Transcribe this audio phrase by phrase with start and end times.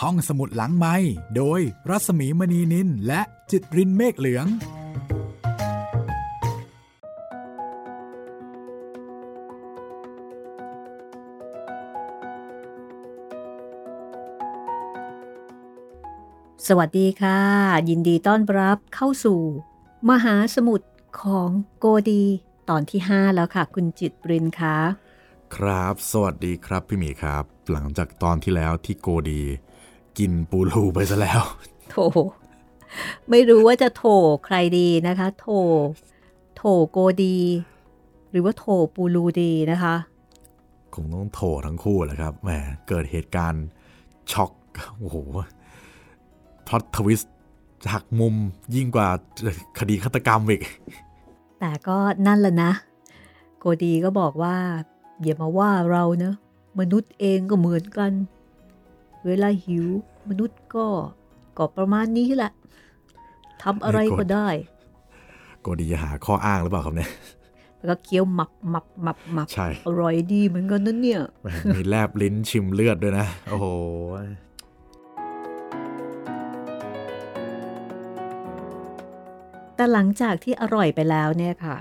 [0.00, 0.96] ห้องสมุดหลังไม้
[1.36, 3.20] โดยรัสมีมณีนินและ
[3.50, 4.46] จิตรินเมฆเหลือง
[16.66, 17.40] สวัสดีค่ะ
[17.88, 19.40] ยินดีต้อนรับเข้าสู่
[20.10, 20.88] มหาสมุทร
[21.22, 22.24] ของโกดี
[22.68, 24.76] ตอนที่ 5 แล้วค่ะ คุณจิตรินคะ
[25.56, 29.42] ครับ สวัสดีครับพี่หมีครับ หลังจากตอนที่แล้วที่โกดี
[30.20, 31.42] กินปูรูไปซะแล้ว
[31.90, 31.96] โถ
[33.30, 34.04] ไม่รู้ว่าจะโถ
[34.44, 35.48] ใครดีนะคะ โถ
[36.56, 37.38] โถโกดี
[38.30, 38.64] หรือว่าโถ
[38.94, 39.94] ปูรูดีนะคะ
[40.94, 42.50] คงต้องโถทั้งคู่แหละครับแหม
[42.88, 43.66] เกิดเหตุการณ์
[44.32, 44.52] ช็อก
[44.98, 45.16] โอ้โห
[46.66, 47.34] พล็อตทวิสต์
[47.92, 48.34] หักมุม
[48.74, 49.08] ยิ่งกว่า
[49.78, 50.62] คดีฆาตกรรมอีก
[51.60, 52.72] แต่ก็นั่นแหละนะ
[53.58, 54.56] โกดีก็บอกว่า
[55.22, 56.34] อย่ามาว่าเราเนะ
[56.78, 58.12] มนุษย์เองก็เหมือนกัน
[59.26, 59.86] เวลาหิว
[60.28, 60.86] มนุษย์ก็
[61.58, 62.52] ก็ประมาณนี้แหละ
[63.62, 64.48] ทำอะไรก็ได้
[65.60, 67.10] โกดีจะหาข้ออ้างหรือเปล่าครับเนี่ย
[67.78, 73.66] แล้วก็เคี้ยวหมับหมับหมับหมับใช่อร่อยดีเหมือนกันนั่นเนี่ยแหมมีแลบลิ้นชิมเลือดด้วยนะ โอ้โห
[79.76, 81.76] แต่หลังจากที่อร่อยไปแล้วเนี่ยค่ะ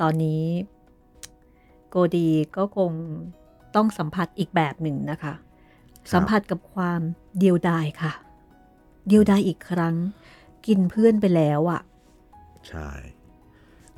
[0.00, 0.42] ตอนนี้
[1.90, 2.92] โกดีก็คง
[3.74, 5.34] ต้องสัมผัสอีกแบบหนึ่งนะคะ
[6.12, 7.00] สัมผัสกับความ
[7.38, 8.12] เดียวดายค่ะ
[9.08, 9.94] เดียวดายอีกครั้ง
[10.66, 11.80] กินเพื่อนไปแล้วอะ่ะ
[12.68, 12.90] ใช่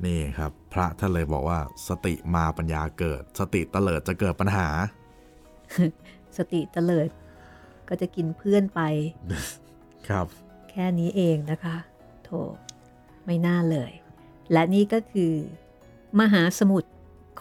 [0.05, 4.67] นี่ครับ พระท่านเลยบอกว่า สติมาปัญญาเกิด สติเตลิดจะเกิดปัญหา
[6.37, 7.09] สติเตลิด
[7.87, 8.81] ก็จะกินเพื่อนไป
[10.09, 10.27] ครับ
[10.69, 11.77] แค่นี้เองนะคะ
[12.23, 12.29] โถ
[13.25, 13.91] ไม่น่าเลย
[14.51, 15.33] และนี่ก็คือ
[16.19, 16.91] มหาสมุทร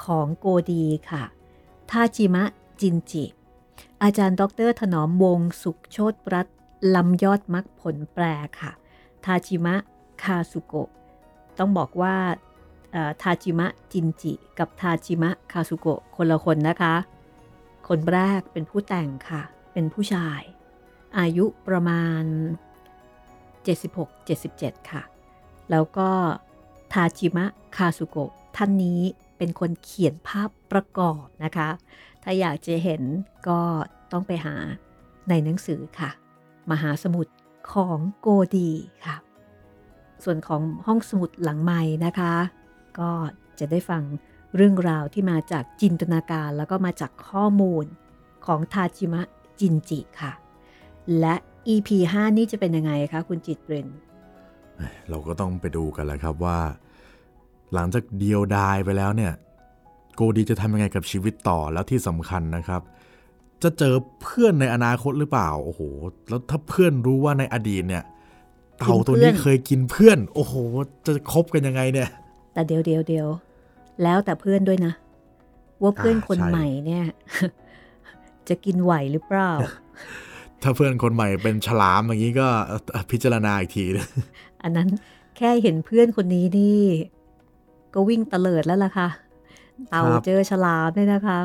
[0.04, 1.24] ของโกดีค่ะ
[1.90, 2.44] ทาจิมะ
[2.80, 3.24] จินจิ
[4.02, 6.56] อาจารย์ ดร ถนอมวงสุขโชตรัตน์
[6.94, 8.24] ลำยอดมักผลแปล
[8.60, 8.72] ค่ะ
[9.24, 9.74] ทาจิมะ
[10.22, 10.90] คาสุโกะ
[11.58, 12.16] ต้องบอกว่า
[13.22, 16.94] ทาจิมะ จินจิ กับทาจิมะ คาสุโกะ คนละคนนะคะ
[17.88, 19.42] คนแรกเป็นผู้แต่งค่ะ
[19.72, 20.40] เป็นผู้ชาย
[21.18, 22.22] อายุประมาณ
[23.76, 25.02] 76-77 ค่ะ
[25.70, 26.10] แล้วก็
[26.92, 27.44] ทาจิมะ
[27.76, 29.00] คาสุโกะ ท่านนี้
[29.38, 31.68] เป็นคนเขียนภาพประกอบนะคะ
[32.24, 33.02] ถ้าอยากจะเห็น
[33.48, 33.60] ก็
[34.12, 34.56] ต้องไปหา
[35.28, 36.10] ในหนังสือค่ะ
[36.70, 37.32] มหาสมุทร
[37.72, 38.70] ของโกดี
[39.06, 39.16] ค่ะ
[40.24, 42.34] ส่วนของห้องสมุดหลังใหม่นะคะ
[42.98, 43.10] ก็
[43.58, 44.02] จะได้ฟัง
[44.56, 47.84] เรื่องราวที่มาจากจินตนาการแล้วก็มาจากข้อมูล
[48.46, 49.22] ของทาจิมะ
[49.60, 50.32] จินจิค่ะ
[51.20, 51.34] และ
[51.74, 53.88] EP 5 นี่จะเป็นยังไงคะ คุณจิตเรน
[55.08, 56.58] เราก็ต้องไปดูกันแหล้วครับว่า
[57.74, 59.32] หลังจากเดียวดายไปแล้วเนี่ย
[60.14, 62.82] โกดีจะทำยังไงกับชีวิตต่อแล้วที่สำคัญนะครับ
[63.62, 65.80] จะเจอเพื่อนในอนาคตหรือเปล่าโอ้โห
[66.28, 68.04] แล้วถ้าเพื่อนรู้ว่าในอดีตเนี่ย
[68.78, 70.54] เต่าตัวนี้เคยกินเพื่อน โอ้โห
[71.06, 72.08] จะคบกันยังไงเนี่ย
[72.54, 73.28] แต่เดียวเดียวเดียว
[74.02, 74.92] แล้วแต่เพื่อนด้วยนะ
[75.82, 77.04] ว่าเพื่อนอ่าคนใช่ใหม่เนี่ย
[78.48, 79.50] จะกินไหวหรือเปล่า
[80.62, 84.06] ถ้าเพื่อนคนใหม่เป็นฉลามอย่างนี้ก็เอ่อพิจารณาอีกทีนะ
[84.62, 84.88] อันนั้น
[85.36, 86.80] แค่เห็นเพื่อนคนนี้นี่
[87.94, 89.08] ก็วิ่งเตลิดแล้วล่ะค่ะ
[89.90, 91.38] เต่าครับเจอฉลามเนี่ยนะคะ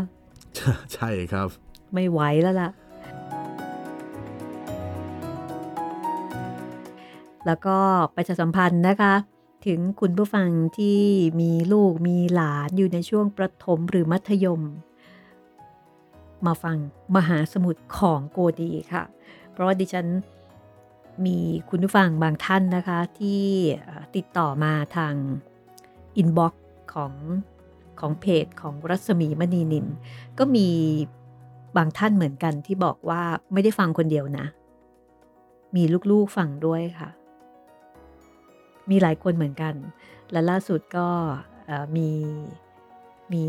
[0.93, 1.47] ใช่ครับ
[1.93, 2.69] ไม่ไหวแล้วล่ะ
[7.45, 7.77] แล้วก็
[8.15, 9.13] ประชาสัมพันธ์นะคะ
[9.67, 10.99] ถึงคุณผู้ฟังที่
[11.41, 14.61] มีลูกมีหลานอยู่ในช่วงประถมหรือมัธยม
[16.45, 16.77] มาฟัง
[17.15, 19.03] มหาสมุทรของโกดีค่ะ
[19.51, 20.07] เพราะว่าดิฉัน
[21.25, 21.37] มี
[21.69, 23.43] คุณผู้ฟังบางท่านนะคะที่
[23.81, 25.13] เอ่อติดต่อมาทาง
[26.17, 27.13] อินบ็อกซ์ของ
[28.01, 29.87] ของเพจของรัศมีมณีนิน
[30.39, 30.67] ก็มี
[31.77, 33.21] บางท่านเหมือนกันที่บอกว่า
[33.53, 34.45] ไม่ได้ฟังคนเดียวนะ
[35.75, 37.09] มีลูกๆฟังด้วยค่ะ
[38.89, 39.73] มีหลายคนเหมือนกัน
[40.31, 41.07] และล่าสุดก็
[41.95, 42.09] มี
[43.33, 43.43] มี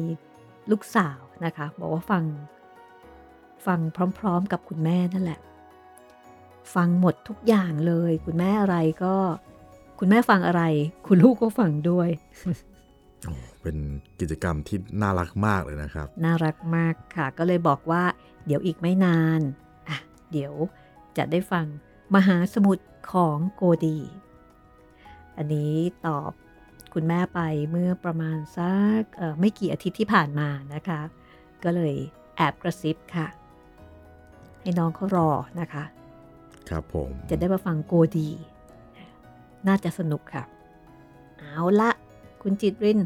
[0.71, 2.25] ลูกสาวนะคะ บอกว่าฟัง
[3.67, 3.81] ฟัง
[4.19, 5.41] พร้อมๆกับคุณแม่นั่นแหละ
[6.75, 9.15] ฟังหมดทุกอย่างเลย คุณแม่อะไรก็
[9.99, 10.63] คุณแม่ฟังอะไร
[11.07, 12.09] คุณลูกก็ฟังด้วย
[13.63, 13.77] เป็น
[14.21, 18.03] กิจกรรมที่น่ารักมากเลยนะครับ น่ารักมากค่ะ ก็เลยบอกว่า
[18.47, 19.41] เดี๋ยวอีกไม่นาน
[19.89, 19.99] อะ
[20.33, 20.55] เดี๋ยว
[21.17, 21.67] จะได้ฟัง
[22.15, 23.99] มหาสมุทรของโกดี
[25.37, 25.75] อันนี้
[26.07, 26.33] ตอบ
[26.95, 27.41] คุณแม่ไป
[27.71, 31.01] เมื่อประมาณสักเอ่อไม่กี่อาทิตย์ที่ผ่านมานะคะ
[31.65, 31.95] ก็เลย
[32.37, 33.27] แอบกระซิบค่ะ
[34.61, 35.31] ให้น้องเขารอ
[35.61, 35.85] นะคะ
[36.69, 38.29] ครับผม จะได้มาฟังโกดี
[39.69, 40.45] น่าจะสนุกค่ะ
[41.39, 41.91] เอาละ
[42.43, 43.01] คุณจิตริน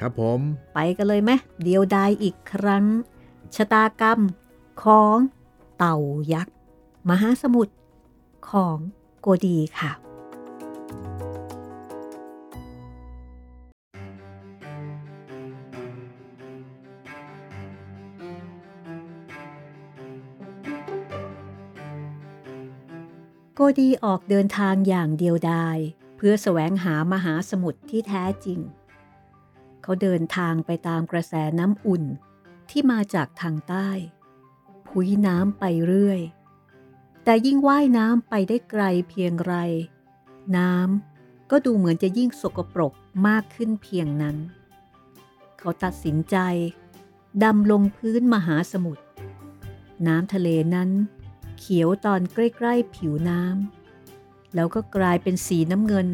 [0.00, 0.40] ครับผม
[0.74, 1.30] ไปกันเลยไหม
[1.62, 2.84] เดียวดายอีกครั้ง
[3.54, 4.20] ชะตากรรม
[4.82, 5.16] ของ
[5.76, 5.96] เต่า
[6.32, 6.54] ยักษ์
[7.08, 7.74] มหาสมุทร
[8.50, 8.78] ของ
[9.20, 9.92] โกดีค่ะ
[23.54, 25.78] โกดีออกเดินทางอย่างเดียวดาย
[26.16, 28.60] เพื่อแสวงหามหาสมุทรที่แท้จริง
[29.82, 32.04] เขาเดินทางไปตามกระแสน้ำอุ่น
[32.70, 33.88] ที่มาจากทางใต้
[34.86, 36.20] พุ้ยน้ำไปเรื่อย
[37.24, 39.54] แต่ยิ่งว่ายน้ำไปได้ไกลเพียงไร
[40.56, 42.92] น้ำก็ดูเหมือนจะยิ่งสกปรก
[43.26, 44.36] มากขึ้นเพียงนั้น
[45.58, 46.36] เขาตัดสินใจ
[47.44, 49.04] ดำลงพื้นมหาสมุทร
[50.06, 50.90] น้ำทะเลนั้น
[51.58, 53.75] เขียวตอนใกล้ ๆ ผิวน้ำ
[54.56, 56.08] แล้วก็กลายเป็นสีน้ำเงิน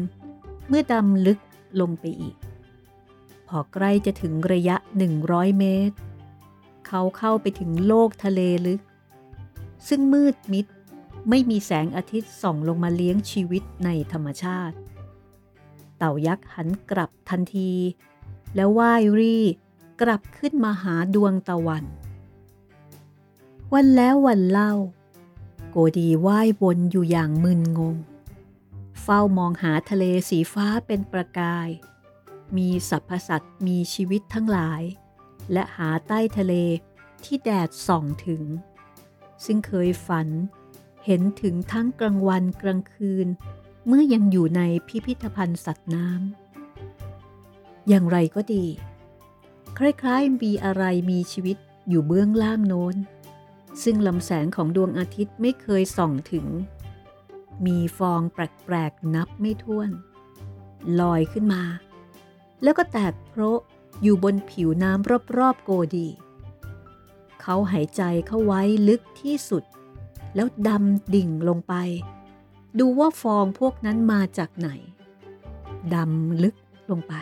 [0.67, 1.39] เมื่อดำลึก
[1.81, 2.35] ลงไปอีก
[3.47, 4.75] พอใกล้จะถึงระยะ
[5.17, 5.95] 100 เมตร
[6.87, 8.81] เขาเข้าไปถึงโลกทะเลลึก
[9.87, 10.65] ซึ่งมืดมิด
[11.29, 14.75] ไม่มีแสงอาทิตย์ส่องลงมาเลี้ยงชีวิตในธรรมชาติ
[15.97, 17.71] เต่ายักษ์หันกลับทันที
[18.55, 19.37] แล้วว่ายรี
[20.01, 21.85] กลับขึ้นมาหาดวงตะวัน
[23.73, 24.73] วันแล้ววันเล่า
[25.71, 27.95] โกดีว่ายวนอยู่อย่างมึนงง
[29.03, 31.69] เฝ้ามองหาทะเลสีฟ้าเป็นประกาย
[32.57, 34.81] มีสรรพสัตว์มีชีวิตทั้งหลาย
[35.51, 36.53] และหาใต้ทะเล
[37.23, 38.43] ที่แดดส่องถึง
[39.45, 40.27] ซึ่งเคยฝัน
[41.05, 43.27] เห็นถึงทั้งกลางวันกลางคืน
[43.87, 48.65] เมื่อยังอยู่ในพิพิธภัณฑ์สัตว์น้ำอย่างไรก็ดี
[49.77, 51.57] คล้ายๆมีอะไรมีชีวิต
[51.89, 52.95] อยู่เบื้องล่างโน้น
[53.83, 56.47] ซึ่งลำแสงของดวงอาทิตย์ไม่เคยส่องถึง
[57.65, 59.89] มีฟองแปลกๆนับไม่ถ้วน
[60.99, 61.63] ลอยขึ้นมา
[62.63, 63.59] แล้วก็แตกโพระ
[64.01, 66.07] อยู่บนผิวน้ำรอบๆโกดี
[67.41, 69.63] เขาหายใจเข้าไว้ลึกที่สุด
[70.35, 71.73] แล้วดำดิ่งลงไป
[72.79, 74.69] ดูว่าฟองพวกนั้นมาจากไหน
[75.95, 76.55] ดำลึก
[76.91, 77.13] ลงไป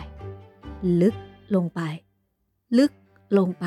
[1.02, 1.16] ลึก
[1.56, 1.82] ลงไป
[2.78, 2.92] ลึก
[3.38, 3.66] ลงไป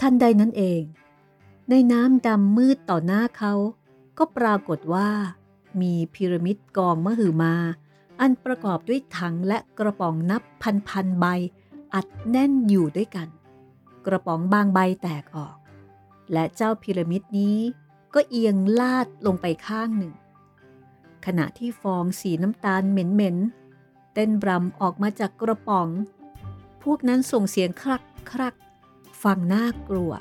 [0.00, 0.82] ทันใดนั้นเอง
[1.70, 3.54] ในน้ำดำมืดต่อหน้าเขา
[4.24, 5.08] ก็ปรากฏว่า
[5.82, 7.54] มีพีระมิดกองมหึมา
[8.20, 11.26] อันประกอบด้วยถังและกระป๋องนับพันพันใบ
[11.94, 13.28] อัดแน่นอยู่ด้วยกัน
[14.06, 15.56] กระป๋องบางใบแตกออก
[16.32, 17.58] และเจ้าพีระมิดนี้
[18.14, 20.14] ก็เอียงลาดลงไปข้างหนึ่ง
[21.26, 25.88] ขณะที่ฟองสีน้ำตาลเหม็นๆเต้นรำออกมาจากกระป๋อง
[26.82, 28.54] พวกนั้นส่งเสียงครักครัก
[29.22, 30.12] ฟังน่ากลัว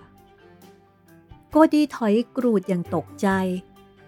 [1.49, 3.29] โกดีถอยกรูดอย่างตกใจ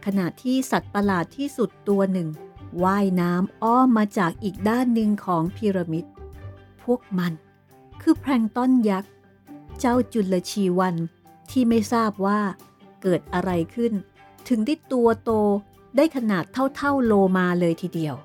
[0.05, 2.29] ขณะที่สัตว์ประหลาดที่สุดตัวหนึ่ง
[2.83, 6.05] ว่ายน้ำอ้อมมาจากอีกด้านหนึ่งของพีระมิด
[6.83, 7.33] พวกมัน
[8.01, 9.11] คือแพลงต้อนยักษ์
[9.79, 10.95] เจ้าจุลชีวัน
[11.51, 12.39] ที่ไม่ทราบว่า
[13.01, 13.93] เกิดอะไรขึ้น
[14.47, 15.31] ถึงได้ตัวโต
[15.95, 16.43] ได้ขนาด
[16.75, 18.15] เท่าๆโลมาเลยทีเดียว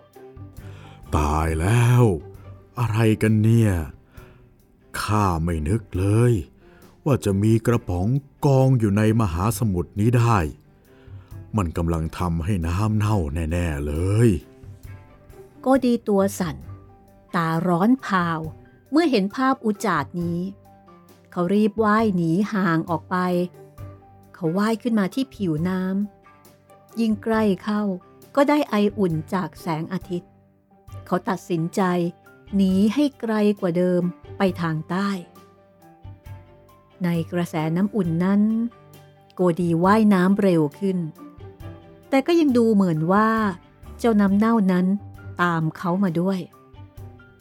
[1.17, 2.03] ตายแล้ว
[2.79, 3.73] อะไรกันเนี่ย
[5.01, 6.33] ข้าไม่นึกเลย
[7.05, 8.07] ว่าจะมีกระป๋อง
[8.47, 10.39] กองอยู่ในมหาสมุทรนี้ได้
[11.57, 13.17] มันกำลังทำให้น้ำเน่า
[13.53, 13.95] แน่ ๆ เล
[14.27, 14.29] ย
[15.65, 16.57] ก็ดีตัวสั่น
[17.35, 18.41] ตาร้อนพาว
[18.91, 20.41] เมื่อเห็นภาพอุจาดนี้
[21.33, 23.17] เขารีบว่ายหนีห่างออกไป
[24.35, 27.83] เขาว่ายขึ้นมาที่ผิวน้ำยิ่งใกล้เข้า
[28.37, 30.31] ก็ได้ไออุ่นจากแสงอาทิตย์
[31.07, 31.83] เขาตัดสินใจ
[32.57, 34.03] หนีให้ไกลกว่าเดิม
[34.39, 35.09] ไปทางใต้
[37.05, 38.43] ในกระแสน้ำอุ่นนั้น
[39.35, 40.99] โกดีว่ายน้ำเร็วขึ้น
[42.09, 43.29] แต่ก็ยังดูเหมือนว่า
[43.99, 44.87] เจ้าน้ำเน่านั้น
[45.43, 46.41] ตามเขามาด้วย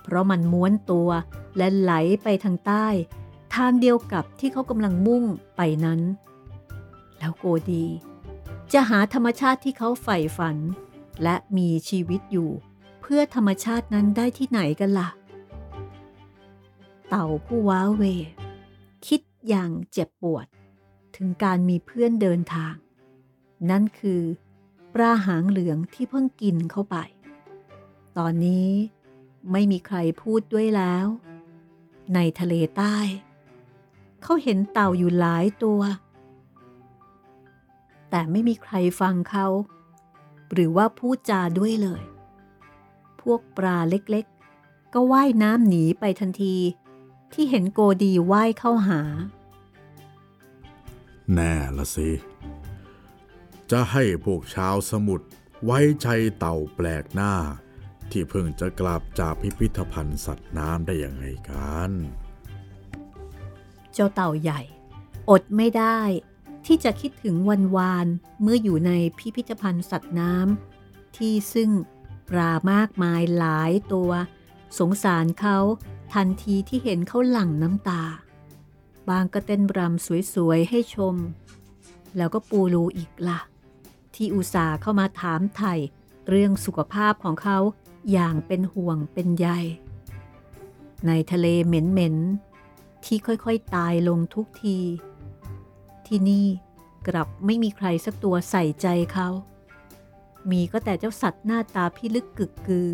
[0.04, 1.10] เพราะมันม้วนตัว
[1.58, 1.94] และไหล
[2.24, 2.88] ไปทางใต้
[3.56, 5.24] ทางเดียวกับที่เขากำลังมุ่ง
[5.56, 6.00] ไปนั้น
[7.18, 7.86] แล้วโกดี
[8.74, 10.58] จะหาธรรมชาติที่เขาใฝ่ฝัน
[11.24, 12.50] และมีชีวิตอยู่
[13.02, 15.10] เพื่อธรรมชาตินั้นได้ที่ไหนกันละ่ะ
[17.10, 18.04] เต่าผู้ว้าเว
[19.08, 20.46] คิดอย่างเจ็บปวด
[21.16, 22.76] ถึงการมีเพื่อนเดินทาง
[23.70, 24.22] นั่นคือ
[24.98, 26.98] ปลาหางเหลืองที่เพิ่งกินเข้าไป
[28.18, 28.70] ตอนนี้
[29.52, 31.06] ไม่มีใครพูดด้วยแล้ว
[32.14, 32.98] ในทะเลใต้
[34.24, 35.82] เขาเห็นเต่าอยู่หลายตัว
[38.10, 39.48] แต่ไม่มีใครฟังเขา
[40.52, 42.04] หรือว่าพูดจาด้วยเลย
[43.22, 46.56] พวกปลาเล็กๆ ก็ว่ายน้ำหนีไปทันที
[47.34, 49.02] ที่เห็นโกดีว่ายเข้าหา
[51.34, 52.10] แน่ละสิ
[53.72, 55.26] จะให้พวกชาวสมุทร
[55.66, 56.08] ไว้ใจ
[56.38, 57.34] เต่าแปลกหน้า
[58.12, 61.92] ที่เพิ่งจะกลับจากพิพิธภัณฑ์สัตว์น้ำได้ยังไงกัน
[63.94, 64.62] เจ้าเต่าใหญ่
[65.30, 66.00] อดไม่ได้
[66.66, 68.08] ที่จะคิดถึงวันวาน
[68.42, 71.72] เมื่ออยู่ในพิพิธภัณฑ์สัตว์น้ำที่ซึ่ง
[72.30, 74.12] ปลามากมายหลายตัว
[74.80, 75.58] สงสารเขา
[76.14, 78.04] ทันทีที่เห็นเขาหลั่งน้ำตา
[79.10, 81.16] บางก็เต้นรำสวยๆให้ชม
[82.18, 83.40] แล้วก็ปูรูอีกละ่ะ
[84.18, 85.74] ที่อุตส่าห์เข้ามาถามไถ่
[86.30, 87.58] เรื่องสุขภาพของเขา
[88.12, 89.48] อย่างเป็นห่วงเป็นใย
[91.08, 94.78] ในทะเลเหม็นๆ ที่ค่อยๆตายลงทุกที
[96.08, 96.48] ที่นี่
[97.08, 99.30] กลับไม่มีใครสักตัวใส่ใจเขา
[100.50, 102.90] มีก็แต่เจ้าสัตว์หน้าตาพิลึกกึกกือ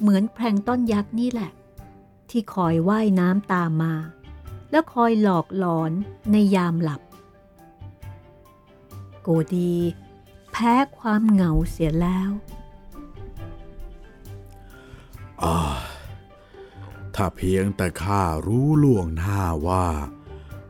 [0.00, 1.50] เหมือนแพลงต้นยักษ์นี่แหละ
[2.30, 3.94] ที่คอยว่ายน้ำตามมา
[4.70, 5.92] แล้วคอยหลอกหลอน
[6.32, 7.02] ในยามหลับ
[9.22, 9.74] โกดี
[10.52, 12.30] แพ้ความเหงาเสียแล้ว
[15.42, 15.58] อา
[17.14, 19.86] ถ้าเพียงแต่ข้ารู้ล่วงหน้าว่า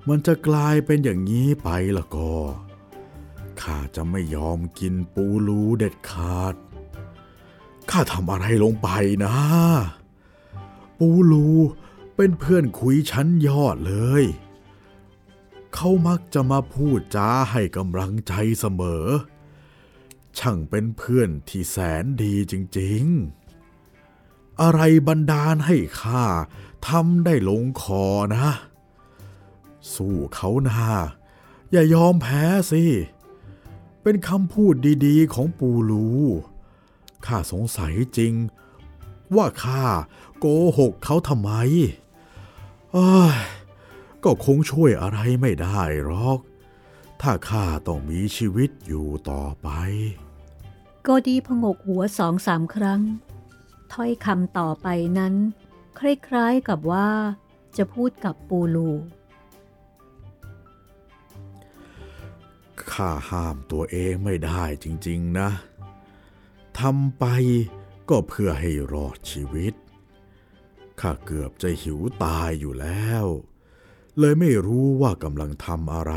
[0.08, 2.34] มันจะกลายเป็นอย่างนี้ไปละก็
[3.62, 6.54] ข้าจะไม่ยอมกินปูรูเด็ดขาด
[7.90, 8.88] ข้าทำอะไรลงไป
[9.24, 9.34] นะ
[10.98, 11.48] ปูรู
[12.16, 14.24] เป็นเพื่อนคุยชั้นยอดเลย
[15.74, 19.06] เขามักจะมาพูดจ้าให้กำลังใจเสมอ
[20.38, 26.24] ช่างเป็นเพื่อนที่แสนดีจริงๆ อะไรบันดาลให้ข้า
[26.88, 28.04] ทำได้ลงคอ
[28.36, 28.48] นะ
[29.94, 30.88] สู้เขานา
[31.70, 32.84] อย่ายอมแพ้สิ
[34.02, 34.74] เป็นคำพูด
[35.06, 36.06] ดีๆของปูรู
[37.26, 38.34] ข้าสงสัยจริง
[39.36, 39.84] ว่าข้า
[40.38, 40.46] โก
[40.78, 41.52] หกเขาทำไม
[42.92, 43.36] เอ้ย
[44.24, 46.38] ก็คงช่วยอะไรไม่ได้หรอก
[47.20, 49.68] ถ้าข้าต้องมีชีวิตอยู่ต่อไป
[51.02, 53.02] โกดีพงกหัวสองสามครั้ง
[53.92, 55.34] ถ้อยคำต่อไปนั้น
[55.98, 57.10] คล้ายๆกับว่า
[57.76, 58.90] จะพูดกับปูลู
[62.92, 65.50] ข้าห้ามตัวเองไม่ได้จริง ๆนะ
[66.78, 67.24] ทำไป
[68.08, 69.74] ก็เพื่อให้รอดชีวิต
[71.00, 73.24] ข้าเกือบจะหิวตายอยู่แล้ว
[74.18, 76.14] เลยไม่รู้ว่ากำลังทำอะไร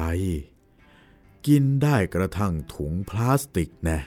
[1.48, 4.02] กินได้กระทั่งถุงพลาสติกแนะ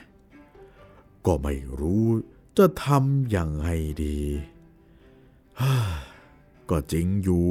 [1.25, 2.05] ก็ไม่รู้
[2.57, 3.67] จะทำอย่างไง
[4.03, 4.19] ดี
[6.69, 7.49] ก็จริงอยู่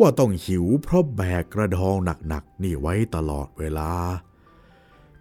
[0.00, 1.96] ว่าต้องหิวเพราะแบกกระดอง
[2.28, 3.92] หนักๆนี่ไว้ตลอดเวลา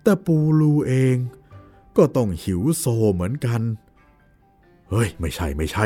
[0.02, 1.16] แต่ปูรูเอง
[1.98, 3.62] ก็ต้องหิวโซเหมือนกัน
[4.90, 5.86] เฮ้ย ไม่ใช่ไม่ใช่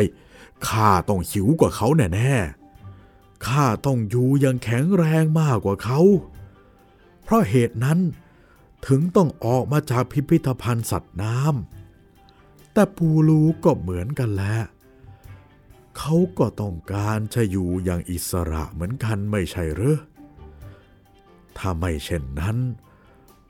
[0.68, 6.00] ข้าต้องหิวกว่าเขาแน่ๆ ข้าต้องอยู่ยังแข็งแรงมากกว่าเขา
[7.30, 8.00] เพราะเหตุนั้น
[8.88, 14.58] ถึงต้องออกมาจากพิพิธภัณฑ์สัตว์น้ำ แต่ปูรูก็เหมือนกันแหละ
[15.98, 20.00] เขาก็ต้องการจะอยู่อย่างอิสระเหมือนกันไม่ใช่หรือ
[21.58, 22.58] ถ้าไม่เช่นนั้น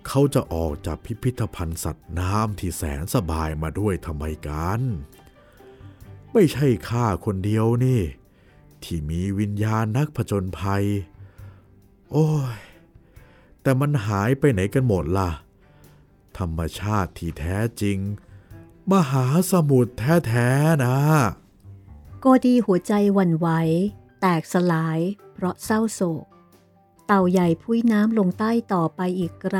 [0.08, 4.82] เขาจะออกจากพิพิธภัณฑ์สัตว์น้ำที่แสนสบายมาด้วยทำไมกัน
[6.34, 8.02] ไม่ใช่ข้าคนเดียวนี่
[8.84, 10.86] ที่มีวิญญาณนักผจญภัย
[12.12, 12.60] โอ้ย
[13.70, 15.32] แต่มันหายไปไหนกันหมดล่ะ
[16.38, 17.98] ธรรมชาติที่แท้จริง
[18.92, 19.94] มหาสมุทร
[20.28, 20.98] แท้ๆนะ
[22.20, 23.48] โกดีหัวใจวันไหว
[24.22, 25.00] แตกสลาย
[25.34, 26.26] เพราะเศร้าโศก
[27.08, 29.60] เต่าใหญ่พุ้ยน้ำลงใต้ต่อไปอีกไกล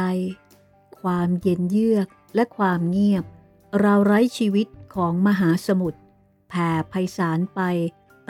[1.02, 3.26] ความเย็นเยือกและความเงียบ
[3.80, 6.00] เราไร้ชีวิตของมหาสมุทร
[6.50, 7.62] แผ่ไพศาลไป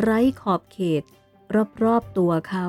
[0.01, 1.03] ไร้ขอบเขต
[1.83, 2.67] รอบๆตัวเขา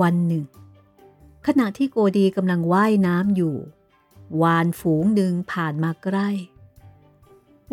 [0.00, 0.44] วันหนึ่ง
[1.46, 3.56] ขณะที่โกดีกำลังว่ายน้ำอยู่
[4.42, 6.30] วานฝูงหนึ่งผ่านมาใกล้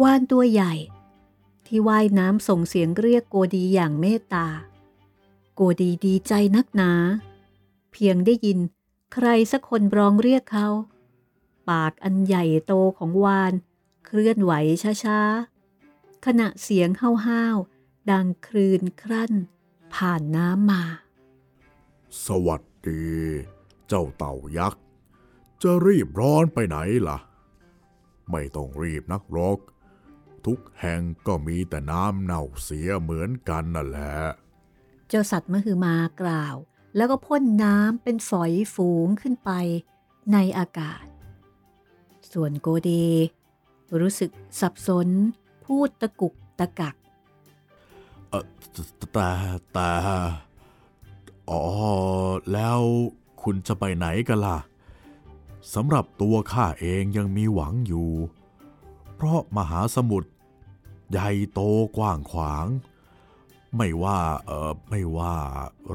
[0.04, 0.74] วานตัวใหญ่
[1.66, 4.48] ที่ว่ายน้ำส่งเสียงเรียกโกดีอย่างเมตตา
[5.56, 6.92] โกดีดีใจนักหนา
[7.92, 8.60] เพียงได้ยิน
[9.14, 10.68] ใครสักคนร้องเรียกเขา
[11.70, 13.54] ปากอันใหญ่โตของวาน
[14.06, 14.52] เคลื่อนไหว
[15.04, 16.90] ช้าๆ ขณะเสียง
[17.28, 19.34] ห้าวๆดังคลืนครั่น
[19.96, 20.84] ผ่านน้ำมา
[22.24, 23.06] สวัสดี
[23.88, 24.82] เจ้าเต่ายักษ์
[25.62, 27.18] จะรีบร้อนไปไหนล่ะ
[28.32, 29.60] ไม่ต้องรีบนักหรอก
[30.46, 34.14] ทุกแห่งก็มีแต่น้ำเน่าเสียเหมือนกันนั่นแหละ
[35.08, 36.56] เจ้าสัตว์มหึมากล่าว
[36.96, 39.52] แล้วก็พ่นน้ำเป็นฝอยฝูงขึ้นไป
[40.34, 41.06] ในอากาศ
[42.32, 42.92] ส่วนโกเด
[44.00, 45.08] รู้สึกสับสน
[45.66, 46.96] พูดตะกุกตะกัก
[48.30, 48.44] เออ
[49.14, 49.30] แต่
[49.74, 49.90] แต่
[51.50, 51.64] อ๋อ
[52.54, 52.80] แล้ว
[53.42, 54.60] คุณจะไปไหนกันล่ะ
[55.74, 58.10] สำหรับตัวข้าเองยังมีหวังอยู่
[59.16, 60.30] เพราะมหาสมุทร
[61.12, 61.62] ใหญ่โต
[61.98, 62.66] กว้างขวาง
[63.78, 65.36] ไม่ว่าเออไม่ว่า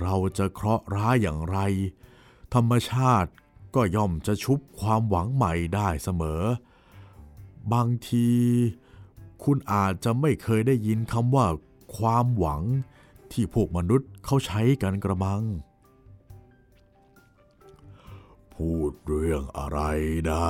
[0.01, 1.59] เราจะเคราะห์ร้ายอย่างไร
[2.55, 3.31] ธรรมชาติ
[3.75, 6.43] ก็ย่อมจะชุบความหวังใหม่ได้เสมอ
[7.73, 8.29] บางที
[9.45, 11.47] คุณอาจจะไม่เคยได้ยินคำว่า
[11.97, 12.63] ความหวัง
[13.33, 15.43] ที่พวกมนุษย์เขาใช้กันกระมัง
[18.55, 19.81] พูดเรื่องอะไร
[20.29, 20.45] นะ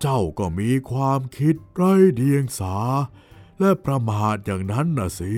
[0.00, 2.76] เจ้าก็มีความคิดไร้เดียงสา
[3.60, 5.34] และประมาทอย่างนั้นน่ะสิ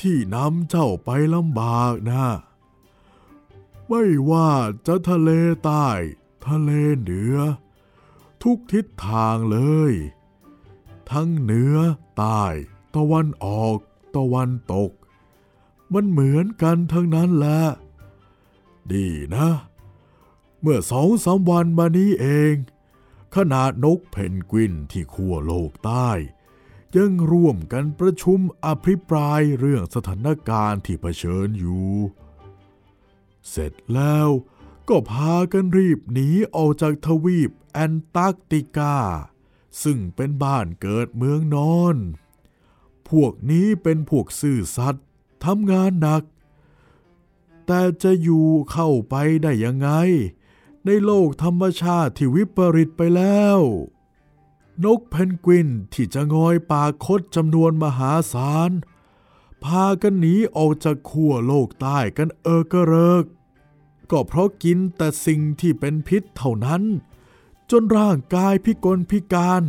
[0.00, 2.26] ที่นำเจ้าไปลำบากนะ
[3.88, 4.50] ไม่ว่า
[4.86, 5.30] จะทะเล
[5.64, 5.88] ใต้
[6.46, 7.36] ทะเลเหนือ
[8.42, 9.58] ทุกทิศทางเล
[9.90, 9.92] ย
[11.10, 11.76] ทั้งเหนือ
[12.18, 12.44] ใต้
[12.94, 13.78] ตะวันออก
[14.14, 14.90] ตะวันตก
[15.92, 17.62] มันเหมือนกันทั้งนั้นแหละ
[18.92, 19.48] ดีนะ
[20.60, 22.54] เมื่อสองสามวันมานี้เอง
[23.36, 26.10] ขนาดนกเพนกวินที่ขั้วโลกใต้
[26.96, 31.90] ยังร่วมกันประชุมอภิปรายเรื่องสถานการณ์ที่เผชิญอยู่
[33.50, 34.28] เสร็จแล้ว
[34.88, 38.96] ก็พากันรีบหนีออกจากทวีปแอนตาร์กติกา
[39.82, 41.96] ซึ่งเป็นบ้านเกิดเมืองนอน
[43.10, 45.04] พวกนี้เป็นพวกซื่อสัตย์
[45.44, 46.22] ทำงานหนัก
[47.66, 49.90] แต่จะอยู่เข้าไปได้ยังไง
[50.86, 53.58] ในโลกธรรมชาติที่วิปริตไปแล้ว
[54.84, 58.70] นกเพนกวินที่จะงอยปากคดจำนวนมหาศาล
[59.64, 63.24] พากันหนีออกจากขั้วโลกใต้กันเออกระเริก
[64.10, 66.82] ก็เพราะกินแต่สิ่งที่เป็นพิษเท่านั้น
[67.70, 69.62] จนร่างกายพิกลพิการ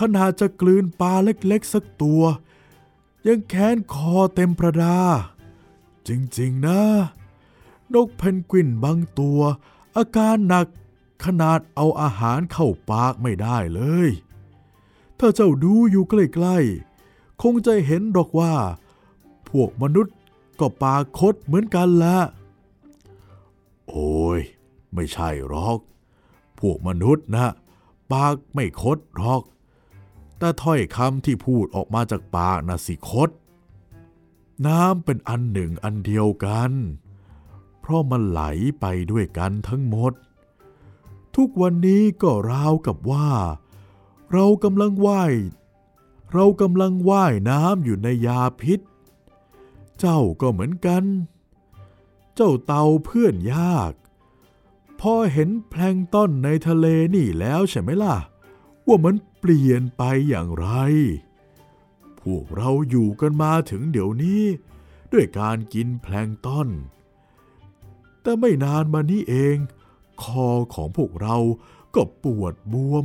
[0.00, 2.22] ขนาดจะกลืนปลาเล็กๆสักตัว
[3.26, 4.98] ยังแค้นคอเต็มประดา
[6.08, 6.82] จริงๆนะ
[7.94, 9.40] นกเพนกวินบางตัว
[9.96, 10.66] อาการหนัก
[11.24, 14.08] ขนาดเอาอาหารเข้าปากไม่ได้เลย
[15.18, 18.54] ถ้าเจ้าดูอยู่ใกล้ๆ คงจะเห็นดอกว่า
[19.48, 20.16] พวกมนุษย์
[20.60, 22.18] ก็ปากคดเหมือนกันละ
[23.88, 24.40] โอ้ย
[24.94, 25.78] ไม่ใช่หรอก
[26.58, 27.46] พวกมนุษย์นะ
[28.12, 29.42] ปากไม่คดหรอก
[30.38, 33.30] แต่ถ้อยคำที่พูดออกมาจากปากน่ะสิคด
[34.66, 36.70] น้ำเป็นอันหนึ่งอันเดียวกัน
[37.80, 38.42] เพราะมันไหล
[38.80, 40.12] ไปด้วยกันทั้งหมด
[41.36, 43.30] ทุกวันนี้ก็ราวกับว่า
[44.32, 45.34] เรากำลังว่าย
[46.32, 48.80] เรากำลังว่ายน้ำอยู่ในยาพิษ
[49.98, 51.04] เจ้าก็เหมือนกัน
[52.34, 53.92] เจ้าเต่าเพื่อนยาก
[55.00, 58.16] พอเห็นแพลงต้นในทะเลนี่แล้วใช่ไหมล่ะ
[58.86, 59.14] ว่ามัน
[59.50, 60.68] ปลี่ยนไปอย่างไร
[62.20, 64.42] พวกเราอยู่กันมาถึงเดี๋ยวนี้
[65.12, 66.68] ด้วยการกินแพลงต้น
[68.22, 69.56] แต่ไม่นานมานี้เอง
[70.22, 71.36] คอของพวกเรา
[71.94, 73.04] ก็ปวดบวม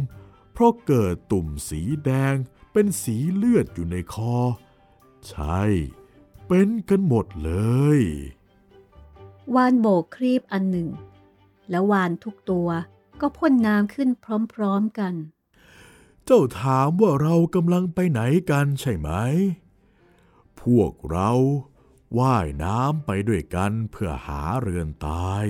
[0.53, 2.35] เพราะเกิดตุ่มสีแดง
[2.73, 4.35] เป็นสีเลือดอยู่ในคอ
[5.27, 5.61] ใช่
[6.47, 7.51] เป็นกันหมดเล
[7.97, 7.99] ย
[9.55, 10.89] วานโบกครีบอันหนึ่ง
[11.69, 12.69] แล้ววานทุกตัว
[13.21, 14.09] ก็พ่นน้ำขึ้น
[14.53, 15.13] พร้อมๆกัน
[16.31, 19.09] จ้าถามว่าเรากำลังไปไหนกันใช่ไหม
[20.61, 21.31] พวกเรา
[22.19, 25.45] ว่ายน้ำไปด้วยกันเพื่อหาเรือนตาย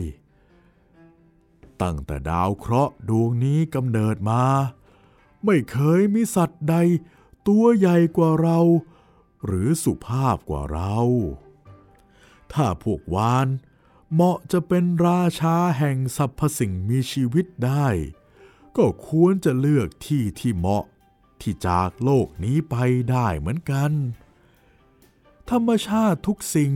[1.82, 4.44] ตั้งแต่ดาวเคราะห์ดวงนี้กำเนิดมา
[5.46, 6.76] ไม่เคยมีสัตว์ใด
[7.48, 8.60] ตัวใหญ่กว่าเรา
[9.46, 10.96] หรือสุภาพกว่าเรา
[12.54, 13.48] ถ้าพวกวาน
[14.14, 17.88] เหมาะจะเป็นราชาแห่งสรรพสิ่งมีชีวิตได้
[18.78, 20.86] ก็ควรจะเลือกที่ที่เหมาะ
[21.42, 22.76] ที่จากโลกนี้ไป
[23.10, 23.92] ได้เหมือนกัน
[25.50, 26.72] ธรรมชาติทุกสิ่ง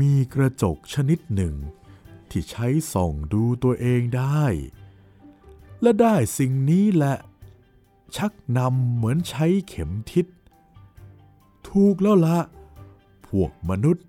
[0.00, 1.54] มีกระจกชนิดหนึ่ง
[2.30, 4.44] ที่ใช้ส่องดูตัวเองได้
[5.82, 7.16] และได้สิ่งนี้แหละ
[8.16, 10.26] ชักนำเหมือนใช้เข็มทิศ
[11.68, 12.38] ถูกแล้วละ
[13.26, 14.06] พวกมนุษย์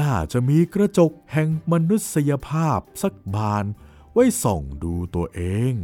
[0.00, 3.64] น่าจะมีกระจกแห่งมนุษยภาพสักบาน
[4.12, 5.74] ไว้ส่องดูตัวเอง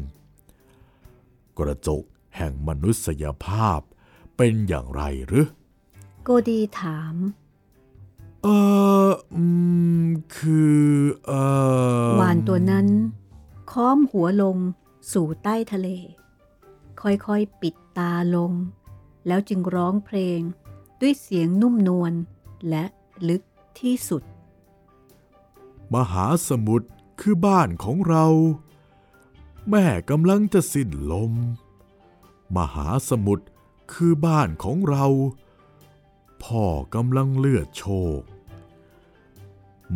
[1.59, 2.03] กระจก
[2.37, 3.81] แห่งมนุษยภาพ
[4.37, 5.47] เป็นอย่างไรหรือ
[6.23, 7.14] โกดีถาม
[8.43, 8.49] เอ
[9.07, 9.45] ออื
[10.05, 10.85] ม คือ
[11.27, 11.33] เอ
[12.12, 12.87] อวานตัวนั้น
[13.71, 14.57] ค้อมหัวลง
[15.12, 15.88] สู่ใต้ทะเล
[17.01, 18.53] ค่อยๆปิดตาลง
[19.27, 20.40] แล้วจึงร้องเพลง
[21.01, 22.12] ด้วยเสียงนุ่มนวล
[22.69, 22.85] และ
[23.29, 23.43] ลึก
[23.81, 24.23] ที่สุด
[25.95, 26.88] มหาสมุทร
[27.21, 28.25] คือบ้านของเรา
[29.70, 31.33] แม่กำลังจะสิ้นลม
[32.57, 33.46] มหาสมุทร
[33.92, 35.07] คือบ้านของเรา
[36.42, 37.85] พ่อกำลังเลือดโช
[38.20, 38.22] ก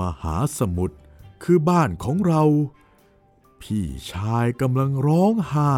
[0.01, 0.97] มหาสมุทร
[1.43, 2.43] คือบ้านของเรา
[3.61, 5.75] พี่ชายกำลังร้องไห้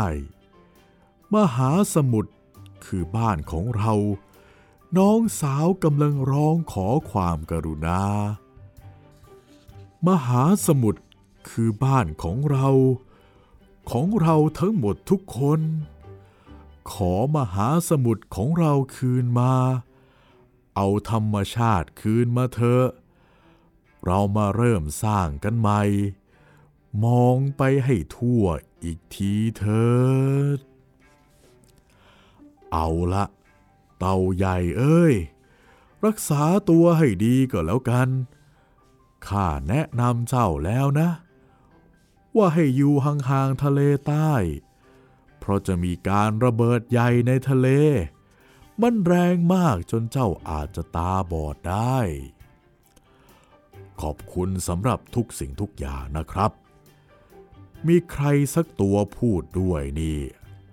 [1.35, 2.33] มหาสมุทร
[2.85, 3.92] คือบ้านของเรา
[4.98, 8.03] น้องสาวกำลังร้องขอความกรุณา
[10.07, 11.03] มหาสมุทร
[11.48, 12.68] คือบ้านของเรา
[13.90, 15.61] ของเราทั้งหมดทุกคน
[16.92, 19.55] ขอมหาสมุทรของเราคืนมา
[20.76, 22.87] เอาธรรมชาติคืนมาเถอะ
[24.05, 25.83] เรามาเริ่มสร้างกันใหม่
[27.05, 28.44] มองไปให้ทั่ว
[28.85, 29.90] อีกทีเถิ
[30.57, 30.59] ด
[32.72, 33.24] เอาละ
[33.98, 35.14] เต่าใหญ่เอ้ย
[36.05, 38.09] รักษาตัวให้ดีก็แล้วกัน
[39.29, 41.09] ข้าแนะนำเจ้าแล้วนะ
[42.37, 44.33] ว่าให้อยู่ห่างๆทะเลใต้
[45.38, 47.69] เพราะจะมีการระเบิดใหญ่ในทะเล
[48.81, 51.99] มันแรงมากจนเจ้าอาจจะตาบอดได้
[54.01, 56.51] ขอบคุณสำหรับทุกสิ่งทุกอย่างนะครับ
[57.87, 60.19] มีใครสักตัวพูดด้วยนี่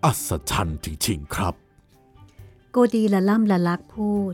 [0.04, 1.54] อัศจรรย์จริงๆครับ
[2.72, 4.34] โกดีละล่ำละลักพูด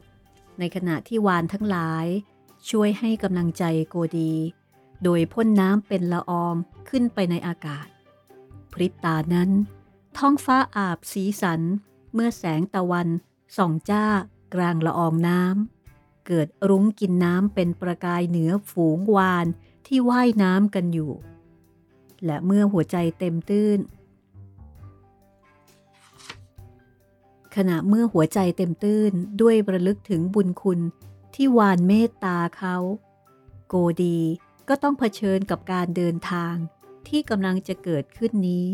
[0.59, 2.05] ในขณะที่วานทั้งหลาย
[2.69, 4.33] ช่วยให้กำลังใจโกดี
[5.03, 6.55] โดยพ่นน้ำเป็นละออง
[6.89, 7.87] ขึ้นไปในอากาศ
[8.71, 9.49] พริบตานั้น
[10.17, 11.61] ท้องฟ้าอาบสีสัน
[12.13, 13.07] เมื่อแสงตะวัน
[13.57, 14.05] ส่องจ้า
[14.53, 19.47] กลางละอองน้ำเกิดรุ้งกินน้ำเป็นประกายเหนือฝูงวาน
[19.87, 21.11] ที่ว่ายน้ำกันอยู่
[22.25, 23.79] และเมื่อหัวใจเต็มตื้น
[27.55, 29.11] ขณะเมื่อหัวใจเต็มตื้น
[29.41, 30.79] ด้วยประลึกถึงบุญคุณ
[31.35, 32.75] ที่วานเมตตาเขา
[33.67, 34.19] โกดี
[34.67, 36.55] ก็ต้องเผชิญกับการเดินทาง
[37.07, 38.67] ที่กำลังจะเกิดขึ้นนี้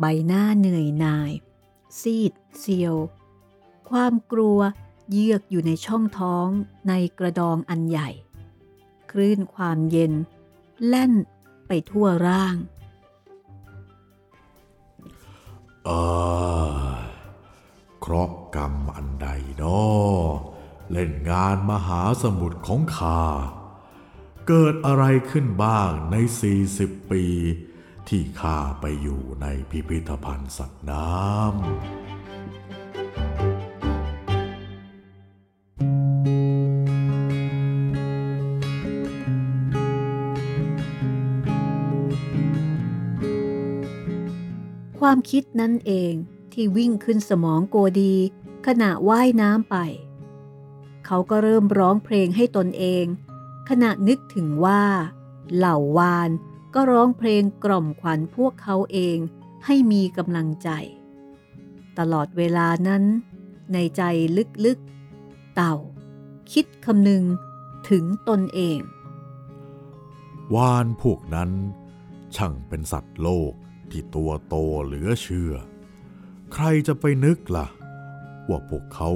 [0.00, 1.32] ใบหน้าเหนื่อยหน่าย
[2.00, 2.96] ซีด เซียว
[3.90, 4.58] ความกลัว
[5.10, 6.48] เยือกอยู่ในช่องท้อง
[6.88, 8.10] ในกระดองอันใหญ่
[9.10, 10.12] คลื่นความเย็น
[10.86, 11.12] แล่น
[11.66, 12.56] ไปทั่วร่าง
[15.84, 15.90] เอ
[16.70, 16.88] อ
[18.00, 19.28] เคราะกรรมอันใด
[19.62, 19.82] นอ
[20.92, 23.22] เล่นงานมหาสมุทรของข้า
[24.52, 26.16] เกิดอะไรขึ้นบ้างใน
[26.62, 27.24] 40 ปี
[28.08, 31.38] ที่ข้าไปอยู่ในพิพิธภัณฑ์สัตว์น้ำ
[45.00, 46.12] ความคิดนั้นเอง
[46.52, 48.14] ที่วิ่งขึ้นสมองโกดี
[48.66, 49.76] ขณะว่ายน้ำไป
[51.06, 53.06] เขาก็เริ่มร้องเพลงให้ตนเอง
[53.68, 54.82] ขณะนึกถึงว่า
[55.54, 56.30] เหล่าวาน
[56.74, 59.18] ก็ร้องเพลงกล่อมขวัญพวกเขาเอง
[59.64, 60.70] ให้มีกำลังใจ
[61.98, 63.02] ตลอดเวลานั้น
[63.72, 64.02] ในใจ
[64.64, 65.76] ลึกๆ เต่า
[66.52, 67.24] คิดคำนึง
[67.88, 68.78] ถึงตนเอง
[70.54, 71.50] วานพวกนั้น
[72.36, 73.52] ช่างเป็นสัตว์โลก
[73.90, 74.54] ที่ตัวโต
[74.84, 75.52] เหลือเชื่อ
[76.52, 77.66] ใครจะไปนึกล่ะ
[78.48, 79.10] ว่าพวกเขา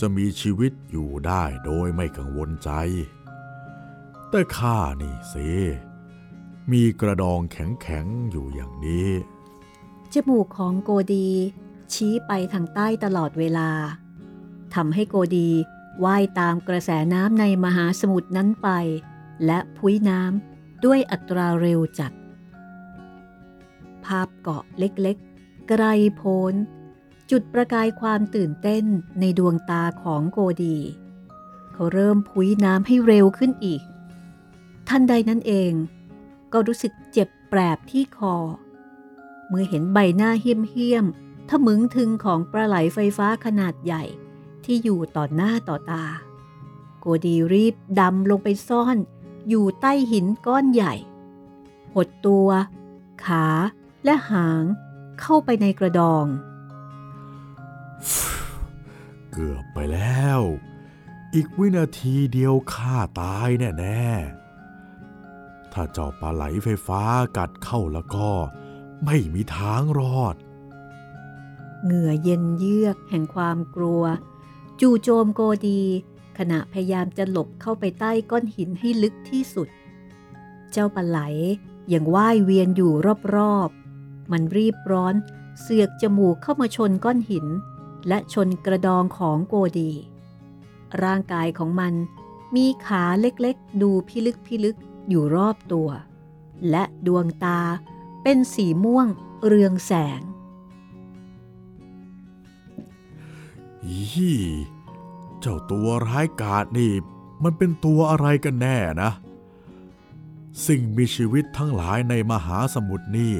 [0.00, 2.70] จะมีชีวิตอยู่ได้โดยไม่กังวลใจ
[4.30, 5.48] แต่ข้านี่สิ
[6.72, 9.08] มีกระดองแข็งๆอยู่อย่างนี้
[10.12, 11.28] จมูกของโกดี
[11.92, 13.70] ชี้ไปทางใต้ตลอดเวลา
[14.74, 15.50] ทำให้โกดี
[16.04, 18.68] ว่ายตามกระแสน้ำในมหาสมุทรนั้นไป
[19.46, 22.12] และพุ้ยน้ำด้วยอัตราเร็วจัด
[24.04, 25.84] ภาพเกาะเล็กๆ ไกล
[26.16, 26.54] โพ้น
[27.30, 28.84] จุดประกายความตื่นเต้น
[29.20, 30.78] ในดวงตาของโกดี
[31.72, 33.82] เขาเริ่มพุ้ยน้ำให้เร็วขึ้นอีก
[34.88, 35.72] ทันใดนั้นเอง
[36.52, 38.36] ก็รู้สึกเจ็บแปรบที่คอ
[39.48, 44.04] เมื่อเห็นใบหน้าเหี้ยมๆทะมึงถึงของปลาไหลไฟฟ้าขนาดใหญ่
[44.64, 46.04] ที่อยู่ต่อหน้าต่อตา
[47.00, 48.96] โกดีรีบดำลงไปซ่อน
[49.48, 50.94] อยู่ใต้หินก้อนใหญ่
[51.94, 52.48] หดตัว
[53.24, 53.46] ขา
[54.04, 54.62] และหาง
[55.20, 56.26] เข้าไปในกระดอง
[59.32, 60.40] เกือบไปแล้ว
[61.34, 64.37] อีกวินาทีเดียวข้าตายแน่ๆ
[65.80, 67.02] ถ้าเจ้าปลาไหลไฟฟ้า
[67.36, 68.28] กัดเข้าแล้วก็
[69.04, 70.36] ไม่มีทางรอด
[71.84, 74.02] เหงื่อเย็นเยือกแห่งความกลัว
[74.80, 75.82] จู่โจมโกดี
[76.38, 79.68] ขณะพยายามจะหลบเข้าไปใต้ก้อนหินให้ลึกที่สุด
[80.72, 81.18] เจ้าปลาไหล
[81.92, 82.92] ยังว่ายเวียนอยู่
[83.34, 85.14] รอบๆ มันรีบร้อน
[85.60, 87.46] เสือกจมูกเข้ามาชนก้อนหิน
[88.08, 89.92] และชนกระดองของโกดี
[91.02, 91.94] ร่างกายของมัน
[92.54, 95.88] มีขาเล็กๆ ดูพิลึกพิลึก อยู่รอบตัว
[96.70, 97.60] และดวงตา
[98.22, 99.06] เป็นสีม่วง
[99.46, 100.20] เรืองแสง
[104.12, 104.40] ยี่
[105.40, 106.92] เจ้าตัวร้ายกาจนี่
[107.42, 109.10] มันเป็นตัวอะไรกันแน่นะ
[110.66, 113.34] สิ่งมีชีวิตทั้งหลายในมหาสมุทรนี่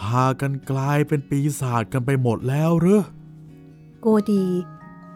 [0.00, 3.02] พากันกลายเป็นปีศาจกันไปหมดแล้วหรือ
[4.00, 4.46] โกดี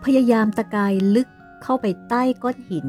[0.04, 1.28] พยายามตะกายลึก
[1.62, 2.86] เข้าไปใต้ก้อนหิน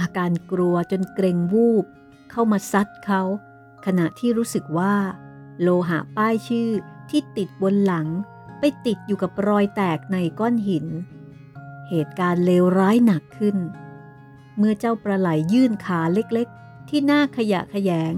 [0.00, 1.84] อาการกลัวจนเกรงวูบ
[2.30, 3.22] เข้ามาซัดเขา
[3.86, 4.94] ขณะที่รู้สึกว่า
[5.60, 6.68] โลหะป้ายชื่อ
[7.10, 8.06] ที่ติดบนหลัง
[8.58, 10.86] ไปติดอยู่กับรอยแตกในก้อนหิน
[11.88, 13.56] เหตุการณ์เลวร้ายหนักขึ้น
[14.58, 18.14] เมื่อเจ้าปลาไหลยื่นขาเล็กๆ ที่หน้าขยะขยง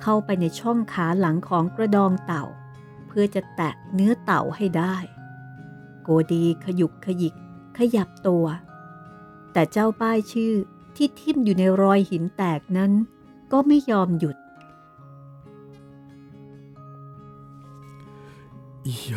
[0.00, 2.44] เข้าไปในช่องขาหลังของกระดองเต่า
[3.06, 4.96] เพื่อจะแตะเนื้อเต่าให้ได้
[6.02, 7.34] โกดีขยุกขยิก
[7.78, 8.46] ขยับตัว
[9.52, 10.54] แต่เจ้าป้ายชื่อ
[10.96, 12.92] ที่ทิ่มอยู่ในรอยหินแตกนั้น
[13.52, 14.36] ก็ไม่ยอมหยุด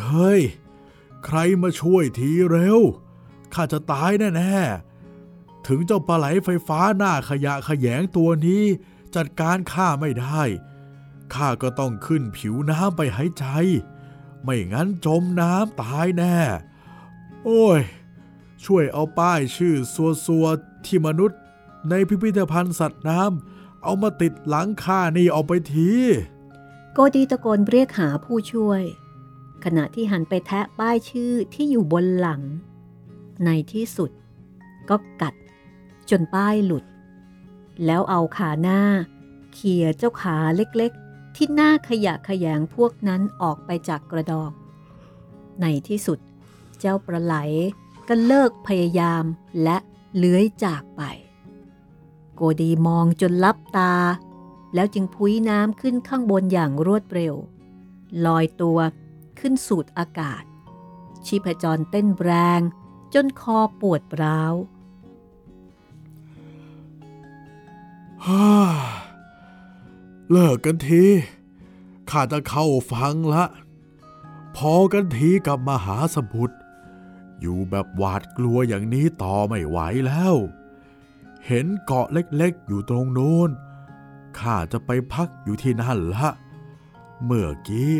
[0.04, 0.42] เฮ้ย
[1.24, 2.78] ใครมาช่วยทีเร็ว
[3.54, 8.64] ข้าจะตายแน่ๆ ถึงเจ้าปลาไหลไฟฟ้าหน้าขยะขยงตัวนี้
[9.14, 10.42] จัดการข้าไม่ได้
[11.34, 13.46] ข้าก็ต้องขึ้นผิวน้ำไปหายใจ
[14.42, 16.38] ไม่งั้นจมน้ำตายแน่
[17.44, 17.80] โอ้ย
[18.64, 21.38] ช่วยเอาป้ายชื่อซัวซัวๆที่มนุษย์
[21.90, 25.90] ในพิพิธภัณฑ์สัตว์น้ำเอามาติดหลังขานี่เอาไปที
[26.92, 28.82] โกดีตะโกนเรียกหาผู้ช่วย
[29.64, 32.42] ขณะที่หันไปแทะป้ายชื่อที่อยู่บนหลัง
[33.44, 34.10] ในที่สุด
[34.88, 35.34] ก็กัด
[36.10, 36.84] จนป้ายหลุด
[37.84, 38.80] แล้วเอาขาหน้า
[39.54, 44.50] เขี่ยเจ้าขาเล็กๆ ที่หน้าขยะขยงพวกนั้นออกไปจากกระดอง
[45.60, 46.18] ในที่สุด
[46.80, 47.34] เจ้าปลาไหล
[48.08, 49.24] ก็เลิกพยายาม
[49.62, 49.76] และ
[50.16, 51.02] เลื้อยจากไป
[52.40, 53.94] โกดีมองจนลับตา
[54.74, 57.34] แล้วจึงพุ้ยน้ำขึ้นข้างบนอย่างรวดเร็ว
[58.26, 58.78] ลอยตัว
[59.38, 60.42] ขึ้นสูดอากาศ
[61.26, 62.60] ชีพจรเต้นแรง
[63.14, 64.54] จนคอปวดร้าว
[70.30, 71.04] เลิกกันที
[72.10, 73.44] ข้าจะเข้าฟังละ
[74.56, 76.56] พอกันทีกับมหาสมุทร
[77.40, 80.36] อยู่แบบหวาดกลัวอย่างนี้ต่อไม่ไหวแล้ว
[81.50, 83.50] เห็นเกาะเล็กๆ อยู่ตรงโน้น
[84.38, 86.28] ข้าจะไปพักอยู่ที่นั่นละ
[87.24, 87.94] เมื่อกี้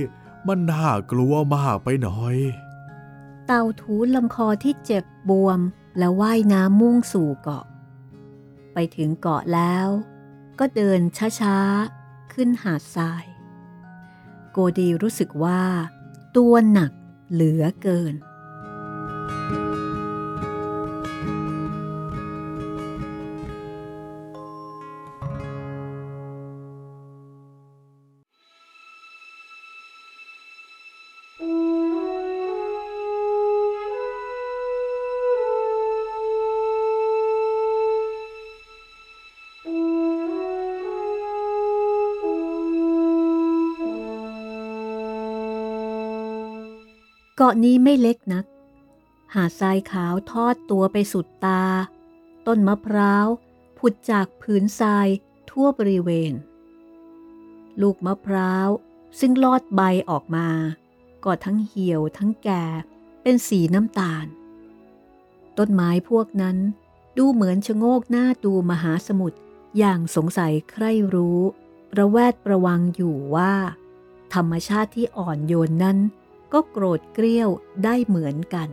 [0.46, 2.37] มันน่ากลัวมากไปหน่อย
[3.46, 5.61] เต่าถูลำคอที่เจ็บบวม
[5.98, 7.64] แล้วว่ายน้ำมุ่งสู่เกาะ
[8.72, 9.88] ไปถึงเกาะแล้ว
[10.58, 11.00] ก็เดิน
[11.40, 13.24] ช้าๆ ขึ้นหาดทราย
[14.52, 15.62] โกดีรู้สึกว่า
[16.37, 16.92] ตัวหนัก
[17.32, 48.44] เหลือเกินาะนี้ไม่เล็กนัก
[49.34, 51.64] หาดทรายขาวทอดตัวไปสุดตา
[52.46, 53.26] ต้นมะพร้าว
[53.78, 55.08] ผุดจากผืนทราย
[55.50, 56.32] ทั่วบริเวณ
[57.80, 58.68] ลูกมะพร้าว
[59.20, 59.80] ซึ่งลอดใบ
[60.11, 60.48] ออกมา
[61.24, 62.64] ก็ทั้งเหี่ยวทั้งแก่
[63.22, 64.26] เป็นสีน้ำตาล
[65.58, 66.56] ต้นไม้พวกนั้น
[67.18, 69.38] ดูเหมือนชะโงกหน้าดูมหาสมุทร
[69.78, 71.40] อย่างสงสัยใคร่รู้
[71.98, 73.54] ระแวดระวังอยู่ว่า
[74.34, 75.98] ธรรมชาติที่อ่อนโยนนั้น
[76.52, 77.50] ก็โกรธเกรี้ยว
[77.84, 78.68] ได้เหมือนกัน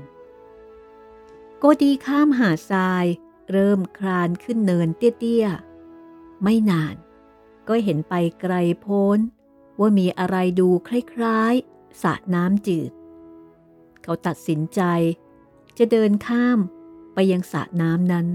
[1.57, 3.05] โกดีข้ามหาดทราย
[3.51, 6.95] เริ่มคลานขึ้นเนินเตี้ยๆ ไม่นาน
[7.67, 9.19] ก็เห็นไปไกลโพ้น
[9.79, 12.91] ว่ามีอะไรดูคล้ายๆสระน้ำจืด
[14.03, 14.81] เขาตัดสินใจ
[15.77, 16.59] จะเดินข้าม
[17.13, 18.27] ไปยังสระน้ำนั้น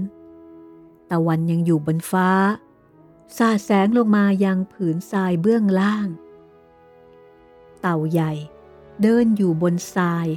[1.09, 2.29] ตะวันยังอยู่บนฟ้า
[3.37, 6.07] สาดแสงลงมายังผืนทรายเบื้องล่าง
[7.81, 8.31] เต่าใหญ่
[9.01, 10.27] เดินอยู่บนทราย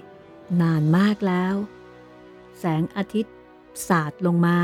[0.61, 1.55] นานมากแล้ว
[2.59, 3.35] แสงอาทิตย์
[3.89, 4.59] สาดลงมา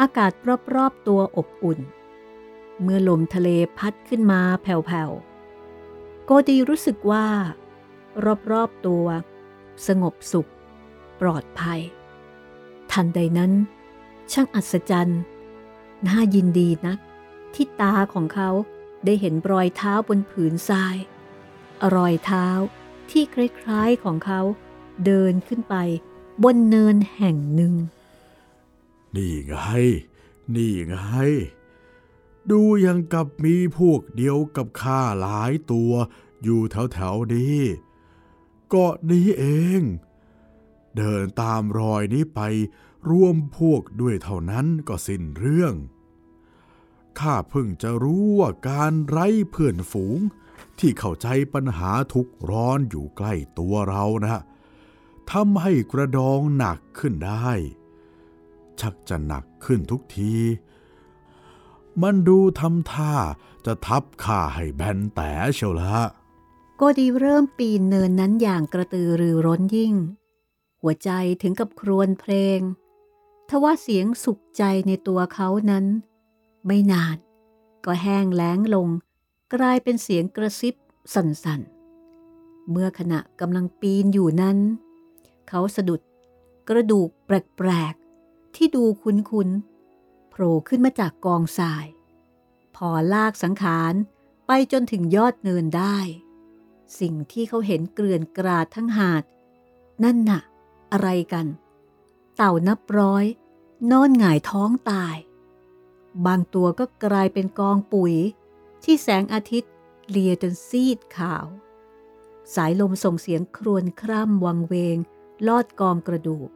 [0.00, 0.32] อากาศ
[0.74, 1.80] รอบๆตัวอบอุ่น
[2.82, 7.26] เมื่อลมทะเลพัดขึ้นมาแผ่วๆ โกดีรู้สึกว่า
[8.52, 9.06] รอบๆตัว
[9.86, 10.50] สงบสุข
[11.20, 11.80] ปลอดภัย
[12.92, 13.52] ทันใดนั้น
[14.32, 15.20] ช่างอัศจรรย์
[16.06, 16.98] น่ายินดีนัก
[17.54, 18.50] ที่ตาของเขา
[19.04, 20.96] ได้เห็นรอยเท้าบนผืนทราย
[21.94, 22.46] รอยเท้า
[23.12, 24.40] ที่คล้ายๆของเขา
[25.04, 25.74] เดินขึ้นไป
[26.42, 27.74] บนเนินแห่งหนึ่ง
[29.16, 29.56] นี่ไง
[30.54, 30.96] นี่ไง
[32.50, 35.92] ดูยังกับมีพวกเดียวกับข้าหลายตัว
[36.42, 36.60] อยู่
[36.92, 37.58] แถวๆนี้
[38.68, 39.44] เกาะนี้เอ
[39.78, 39.80] ง
[40.96, 42.40] เดินตามรอยนี้ไป
[43.10, 45.74] ร่วมพวกด้วยเท่านั้นก็สิ้นเรื่อง
[47.20, 50.18] ข้าเพิ่งจะรู้ว่าการไร้เพื่อนฝูง
[50.78, 54.40] ที่เข้าใจปัญหาทุกร้อนอยู่ใกล้ตัวเรานะ
[55.30, 57.50] ทำให้กระดองหนักขึ้นได้
[58.80, 60.34] ชักจะหนักขึ้นทุกที
[62.02, 63.14] มันดูทำท่า
[63.66, 65.96] จะทับข้าให้แบนแต่เชียวละ
[66.76, 69.94] โกดีเริ่มปีนเนินนั้นอย่างกระตือรือร้นยิ่ง
[70.82, 71.10] หัวใจ
[71.42, 72.60] ถึงกับครวญเพลง
[73.48, 75.84] ทว่าเสียงสุขใจในตัวเขานั้น
[76.66, 77.16] ไม่นาน
[77.84, 78.88] ก็แห้งแล้งลง
[79.54, 80.74] กลายเป็นเสียงกระซิบ
[81.14, 84.58] สั่นๆ เมื่อขณะกำลังปีนอยู่นั้น
[85.48, 86.00] เขาสะดุด
[86.68, 91.86] กระดูกแปลกๆ ที่ดูคุ้นๆโผล่ขึ้นมาจากกองทราย
[92.76, 93.94] พอลากสังขาร
[94.46, 95.98] ไปจนถึงยอดเนินได้
[97.00, 99.22] สิ่งที่เขาเห็นเกลื่อนกราดทั้งหาด
[100.04, 100.42] นั่นน่ะ
[100.92, 101.46] อะไรกัน
[102.36, 103.24] เต่านับร้อย
[103.90, 105.16] นอนหงายท้องตาย
[106.26, 108.14] บางตัวก็กลายเป็นกองปุ๋ย
[108.84, 109.72] ที่แสงอาทิตย์
[110.08, 111.46] เลียจนซีดขาว
[112.54, 114.96] สายลมส่งเสียงครวญคร่ำวังเวง
[115.46, 116.50] ลอดกองกระดูก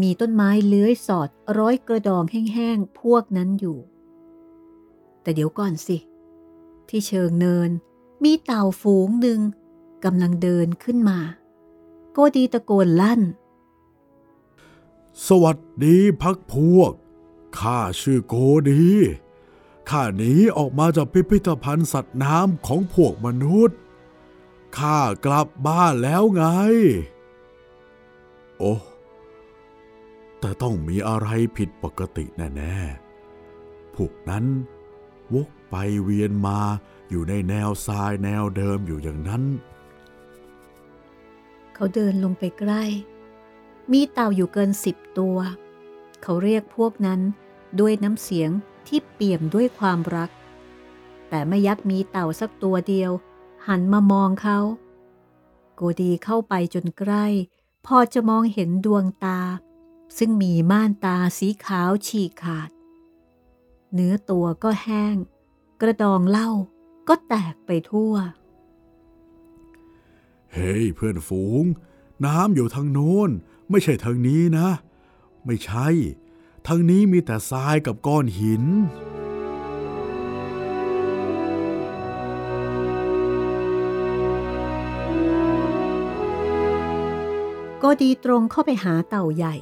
[0.00, 3.78] มีต้นไม้เลื้อยสอดร้อยกระดองแห้งๆพวกนั้นอยู่
[5.22, 5.96] แต่เดี๋ยวก่อนสิ
[6.88, 7.70] ที่เชิงเนิน
[8.22, 9.40] มีเต่าฝูงหนึ่ง
[10.04, 11.18] กำลังเดินขึ้นมา
[12.12, 13.20] โกดีตะโกนลั่น
[15.26, 16.92] สวัสดีพักพวก
[17.58, 18.34] ข้าชื่อโก
[18.70, 18.84] ดี
[19.90, 23.78] ข้าหนีออกมาจากพิพิธภัณฑ์สัตว์น้ำของพวกมนุษย์
[24.78, 26.44] ข้ากลับบ้านแล้วไง
[28.58, 28.74] โอ้
[30.40, 32.24] แต่ต้องมีอะไรผิดปกติ
[32.56, 34.44] แน่ๆ พวกนั้น
[35.34, 36.60] วกไปเวียนมา
[37.10, 39.42] อยู่ในแนวทรายแนวเดิมอยู่อย่างนั้น
[41.74, 42.84] เขาเดินลงไปใกล้
[43.92, 45.36] มีเต่าอยู่เกินสิบตัว
[46.22, 47.20] เขาเรียกพวกนั้น
[47.80, 48.50] ด้วยน้ำเสียง
[48.88, 50.30] ที่เปี่ยมด้วยความรัก
[51.28, 53.10] แต่ไม่ยักมีเต่าสักตัวเดียว
[53.66, 54.58] หันมามองเขา
[55.74, 57.26] โกดีเข้าไปจนใกล้
[57.86, 59.40] พอจะมองเห็นดวงตา
[60.18, 62.70] ซึ่งมีม่านตาสีขาวฉีกขาด
[63.92, 65.16] เนื้อตัวก็แห้ง
[65.80, 66.50] กระดองเล้า
[67.08, 68.14] ก็แตกไปทั่ว
[70.52, 71.64] เฮ้ยเพื่อนฝูง
[72.24, 73.30] น้ำอยู่ทางโน้น
[73.70, 74.68] ไม่ใช่ทางนี้นะ
[75.46, 75.88] ไม่ใช่
[76.66, 78.64] ทางนี้มีแต่ทรายกับก้อนหิน
[87.82, 89.54] ก็ดีตรงเข้าไปหาเต่าใหญ่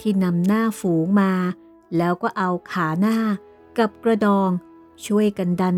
[0.00, 1.32] ที่นำหน้าฝูงมา
[1.96, 3.18] แล้วก็เอาขาหน้า
[3.78, 4.50] กับกระดอง
[5.06, 5.76] ช่วยกันดัน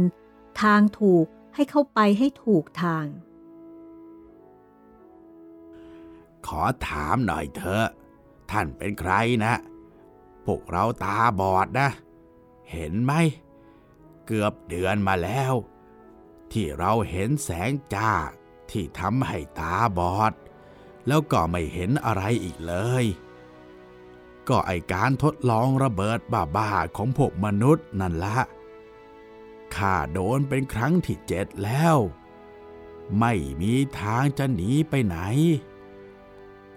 [0.60, 3.06] ทางถูกให้เข้าไปให้ถูกทาง
[6.46, 7.86] ขอถามหน่อยเถอะ
[8.50, 9.12] ท่านเป็นใคร
[9.44, 9.54] นะ
[10.46, 11.88] พวกเราตาบอดนะ
[12.70, 13.12] เห็นไหม
[14.26, 15.54] เกือบเดือนมาแล้ว
[16.52, 18.12] ที่เราเห็นแสงจ้า
[18.70, 20.32] ที่ทำให้ตาบอด
[21.06, 23.04] แล้วก็ไม่เห็นอะไรอีกเลย
[24.48, 26.20] ก็ไอการทดลองระเบิด
[26.56, 28.38] บ้าๆของพวกมนุษย์นั่นละ
[29.74, 31.96] ข้าโดนเป็นครั้งที่เจ็ดแล้ว
[33.18, 35.18] ไม่มีทางจะหนีไปไหน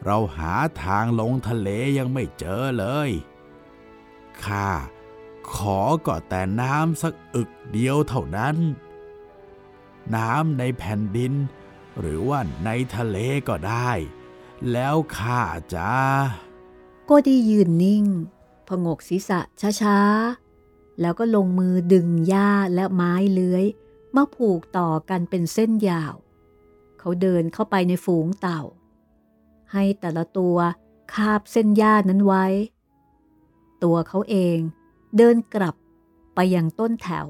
[0.03, 3.09] เราหาทางลงทะเลยังไม่เจอเลย
[4.45, 4.69] ข้า
[5.53, 8.55] ขอก็แต่น้ำสักอึกเดียวเท่านั้น
[10.15, 11.33] น้ำในแผ่นดิน
[11.99, 13.17] หรือว่าในทะเล
[13.47, 13.91] ก็ได้
[14.71, 15.41] แล้วข้า
[15.73, 15.91] จะ
[17.05, 18.05] โกดียืนนิ่ง
[18.67, 19.39] พงกศีรษะ
[19.81, 23.65] ช้าๆ แล้วก็ลงมือดึงหญ้าและไม้เลื้อย
[24.15, 26.13] มาผูกต่อกันเป็นเส้นยาว
[26.99, 28.61] เขาเดินเข้าไปในฝูงเต่า
[29.71, 30.57] ให้แต่ละตัว
[31.13, 32.45] คาบเส้นหญ้านั้นไว้
[33.83, 34.57] ตัวเขาเอง
[35.17, 35.75] เดินกลับ
[36.35, 37.27] ไปยังต้นแถว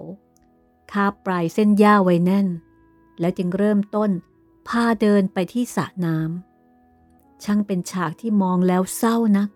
[0.91, 2.47] คาบปลายเส้นหญ้าไว้แน่น
[3.19, 4.11] แล้วจึงเริ่มต้น
[4.67, 9.49] พาเดินไปที่สระน้ำช่างเป็นฉากที่มองแล้วเศร้านัก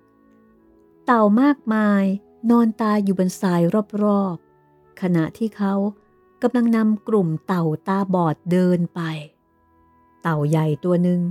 [1.06, 2.04] เต่ามากมาย
[2.50, 3.62] นอนตายอยู่บนทราย
[4.04, 5.74] รอบๆขณะที่เขา
[6.42, 9.02] กำลังนำกลุ่มเต่าตาบอดเดินไป
[10.22, 11.22] เต่าใหญ่ตัวหนึ่ง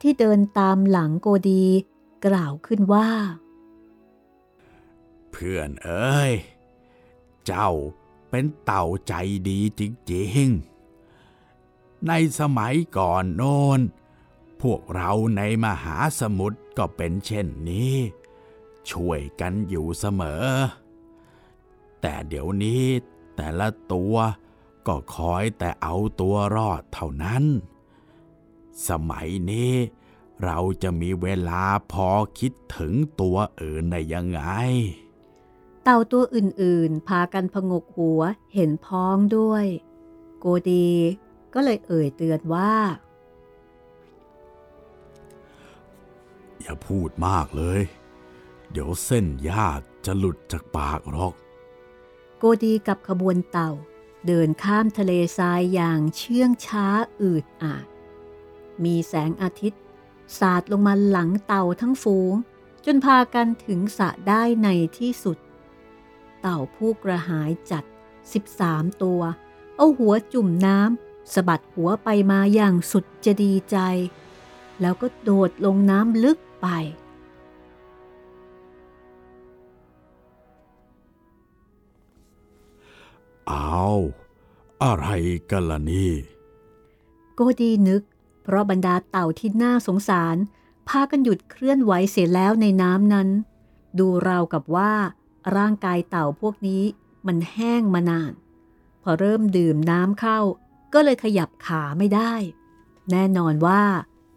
[0.00, 1.64] ที่เดินตามหลังโกดี
[2.26, 3.08] กล่าวขึ้นว่า
[5.38, 6.32] เพื่อนเอ้ย
[7.46, 7.70] เจ้า
[8.30, 9.14] เป็นเต่าใจ
[9.48, 9.82] ดีจ
[10.12, 13.80] ริงๆ ในสมัยก่อนโน้น
[14.62, 17.94] พวกเราในมหาสมุทรก็เป็นเช่นนี้
[18.90, 20.46] ช่วยกันอยู่เสมอ
[22.00, 22.84] แต่เดี๋ยวนี้
[23.36, 24.14] แต่ละตัว
[24.86, 27.44] ก็คอยแต่เอาตัวรอดเท่านั้น
[28.88, 29.72] สมัยนี้
[30.44, 32.08] เราจะมีเวลาพอ
[32.38, 34.42] คิดถึงตัวอื่นได้ยังไง
[35.88, 38.22] เต่าตัวอื่นๆ พากันพงกหัว
[38.54, 39.64] เห็นพ้องด้วย
[40.38, 40.90] โกดี
[41.54, 42.74] ก็เลยเอ่ยเตือนว่า
[46.60, 47.80] อย่าพูดมากเลย
[48.70, 49.66] เดี๋ยวเส้นหญ้า
[50.06, 51.34] จะหลุดจากปากหรอก
[52.38, 53.70] โกดีกับขบวนเต่า
[54.26, 56.86] เดินข้ามทะเลทรายอย่างเชื่องช้า
[57.20, 57.86] อืดอาด
[58.84, 59.82] มีแสงอาทิตย์
[60.38, 62.34] สาดลงมาหลังเต่าทั้งฝูง
[62.84, 64.68] จนพากันถึงสระได้ใน
[64.98, 65.38] ที่สุด
[66.48, 67.84] เต่าผู้กระหายจัด
[68.42, 69.20] 13 ตัว
[69.76, 73.78] เอาหัวจุ่มน้ำสะบัดหัวไปมาอย่างสุดจะดีใจ
[74.80, 76.66] แล้วก็โดดลงน้ำลึกไป
[83.50, 83.98] อ้าว
[84.82, 85.06] อะไร
[85.50, 86.12] กันล่ะนี่
[87.34, 88.02] โกดีนึก
[88.42, 90.36] เพราะบรรดาเต่าที่น่าสงสาร
[90.88, 93.28] พากันหยุดเคลื่อนไหวเสียแล้วในน้ำนั้น
[93.98, 94.92] ดูราวกับว่า
[95.56, 96.82] ร่างกายเต่าพวกนี้
[97.26, 98.32] มันแห้งมานาน
[99.02, 100.40] พอเริ่มดื่มน้ำเข้า
[100.92, 102.34] ก็เลยขยับขาไม่ได้
[103.10, 103.82] แน่นอนว่า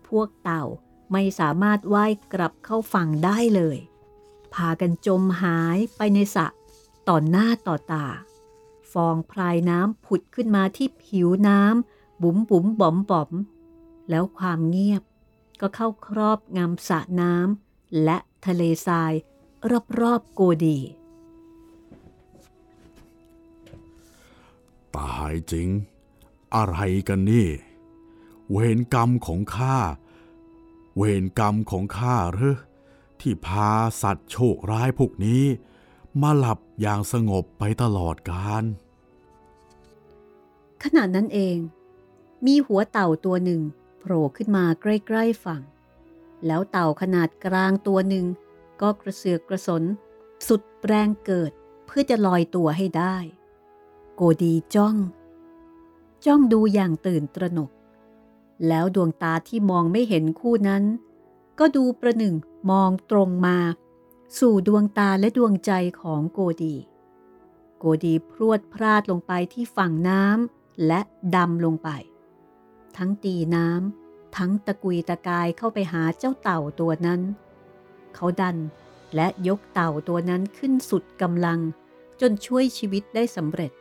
[0.08, 0.64] พวกเต่า
[1.12, 3.78] ไม่สามารถว่ายกลับเข้าฝั่งได้เลย
[4.54, 6.48] พากันจมหายไปในสระ
[7.08, 8.08] ต่อหน้าต่อตา
[8.92, 13.32] ฟองพรายน้ำผุดขึ้นมาที่ผิวน้ำบุ๋มบุ๋มบอมบอม
[14.10, 15.04] แล้วความเงียบ
[15.62, 19.14] ก็เข้าครอบงำสระน้ำและทะเลทราย
[20.02, 20.80] รอบๆโกดี
[24.98, 25.70] ตายจริง
[26.56, 26.78] อะไร
[27.08, 27.48] กันนี่
[28.52, 29.78] เวรกรรมของข้า
[30.98, 32.58] เวรกรรมของข้าหรือ
[33.20, 33.70] ที่พา
[34.02, 35.44] สัตว์โชคร้ายพวกนี้
[36.22, 38.64] มาหลับอย่างสงบไปตลอดกาล
[40.84, 41.58] ขณะนั้นเอง
[42.46, 43.62] มีหัวเต่าตัวหนึ่ง
[44.00, 45.62] โผล่ขึ้นมาใกล้ๆฝั่ง
[46.46, 48.26] แล้วเต่าขนาดกลางตัวหนึ่ง
[48.82, 49.84] ก็กระเสือกกระสน
[50.48, 51.52] สุดแรงเกิด
[51.86, 53.18] เพื่อจะลอยตัวให้ได้
[54.22, 54.96] โกดีจ้อง
[56.26, 57.72] จ้องดูอย่างตื่นตระหนก
[58.68, 60.84] แล้วดวงตาที่มองไม่เห็นคู่นั้น
[61.60, 62.36] ก็ดูประหนึ่ง
[62.72, 63.58] มองตรงมา
[64.40, 66.76] สู่ดวงตาและดวงใจของโกดี
[67.80, 71.02] โกดีพรวดพลาดลงไปที่ฝั่งน้ำและ
[71.36, 71.90] ดำลงไป
[72.98, 77.22] ทั้งตีน้ำทั้งตะกุยตะกายเข้าไปหาเจ้าเต่าตัวนั้น
[78.16, 78.58] เขาดัน
[79.16, 81.60] และยกเต่าตัวนั้นขึ้นสุดกำลัง
[82.22, 83.74] จนช่วยชีวิตได้สำเร็จ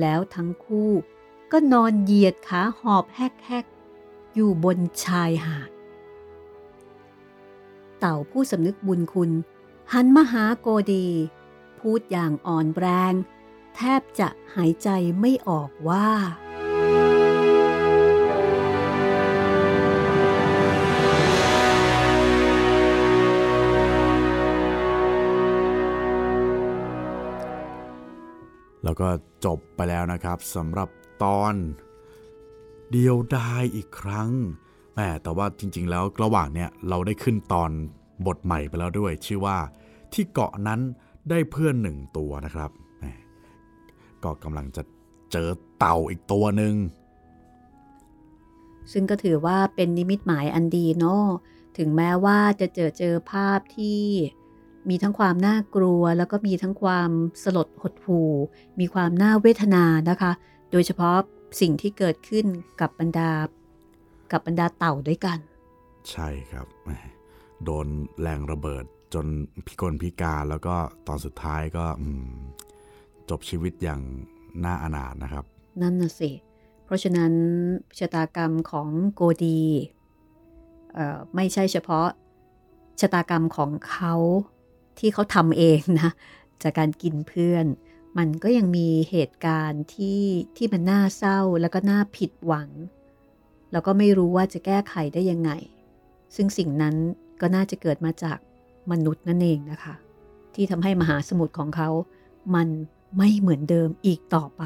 [0.00, 0.90] แล้วทั้งคู่
[1.52, 5.70] ก็นอนเหยียดขาหอบแฮกๆ อยู่บนชายหาด
[7.98, 9.30] เต่าผู้สำนึกบุญคุณ
[9.92, 11.08] หันมาหาโกดี
[11.78, 13.14] พูดอย่างอ่อนแรง
[13.74, 14.88] แทบจะหายใจ
[15.20, 16.08] ไม่ออกว่า
[28.92, 29.12] แล้วก็
[29.46, 30.88] จบไปแล้วนะครับสำหรับ
[31.24, 31.54] ตอน
[32.92, 34.30] เดียวดายอีกครั้ง
[34.94, 37.70] แหมแต่ว่าจริง ๆ แล้วระหว่างเนี่ยเราได้ขึ้นตอน
[38.26, 39.56] บทใหม่ไปแล้วด้วย ชื่อว่า
[40.12, 40.80] ที่เกาะนั้น
[41.30, 42.70] ได้เพื่อนหนึ่งตัวนะครับ
[44.24, 44.82] ก็กำลังจะ
[45.32, 46.74] เจอเต่าอีกตัวหนึ่ง
[48.92, 51.24] ซึ่งก็ถือว่าเป็นนิมิตหมายอันดีเนาะ
[51.78, 54.02] ถึงแม้ว่าจะเจอเจอภาพที่
[54.88, 57.10] มีทั้งความน่ากลัว แล้วก็มีทั้งความ
[57.42, 58.30] สลดหดหู่
[58.80, 60.32] มีความน่าเวทนานะคะ
[60.72, 61.16] โดยเฉพาะ
[61.60, 62.46] สิ่งที่เกิดขึ้น
[62.80, 63.30] กับบรรดา
[64.32, 65.38] กับบรรดาเต่าด้วยกัน
[66.10, 66.90] ใช่ครับแหม
[67.64, 67.86] โดน
[68.20, 69.26] แรงระเบิดจน
[69.66, 70.76] พิกลพิการแล้วก็
[71.06, 72.30] ตอนสุดท้ายก็อืม
[73.30, 74.00] จบชีวิตอย่าง
[74.64, 75.44] น่าอนาถนะครับ
[75.80, 76.30] นั่นน่ะสิ
[76.84, 77.32] เพราะฉะนั้น
[77.98, 79.62] ชะตากรรมของโกดี
[80.94, 82.08] เอ่อไม่ใช่เฉพาะ
[83.00, 84.14] ชะตากรรมของเขา
[85.02, 86.10] ที่เขาทำเองนะ
[86.62, 87.66] จากการกินเพื่อน
[88.18, 90.22] มันก็ยังมีเหตุการณ์ที่
[90.56, 92.68] ที่มันน่าเศร้าแล้วก็น่าผิดหวัง
[93.72, 95.50] แล้วก็ไม่รู้ว่าจะแก้ไขได้ยังไง
[96.34, 96.94] ซึ่งสิ่งนั้น
[97.40, 98.38] ก็น่าจะเกิดมาจาก
[98.90, 99.94] มนุษย์นั่นเองนะคะ
[100.54, 101.88] ที่ทำให้มหาสมุทรของเขา
[102.54, 102.68] มัน
[103.18, 104.62] ไม่เหมือนเดิมอีกต่อไป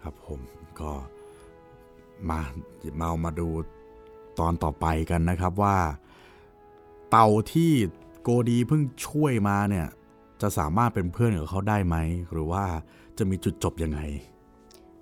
[0.00, 0.40] ครับผม
[0.80, 0.92] ก็
[2.28, 2.40] มา
[2.96, 3.48] เมามาดู
[4.38, 5.76] ตอนต่อไปกันนะครับว่า
[7.12, 7.72] เต่าที่
[8.22, 9.86] โกดีเพิ่งช่วยมาเนี่ย
[10.42, 11.96] จะสามารถเป็นเพื่อนกับเขาได้ไหม
[12.32, 12.64] หรือว่า
[13.18, 14.00] จะมีจุดจบยังไง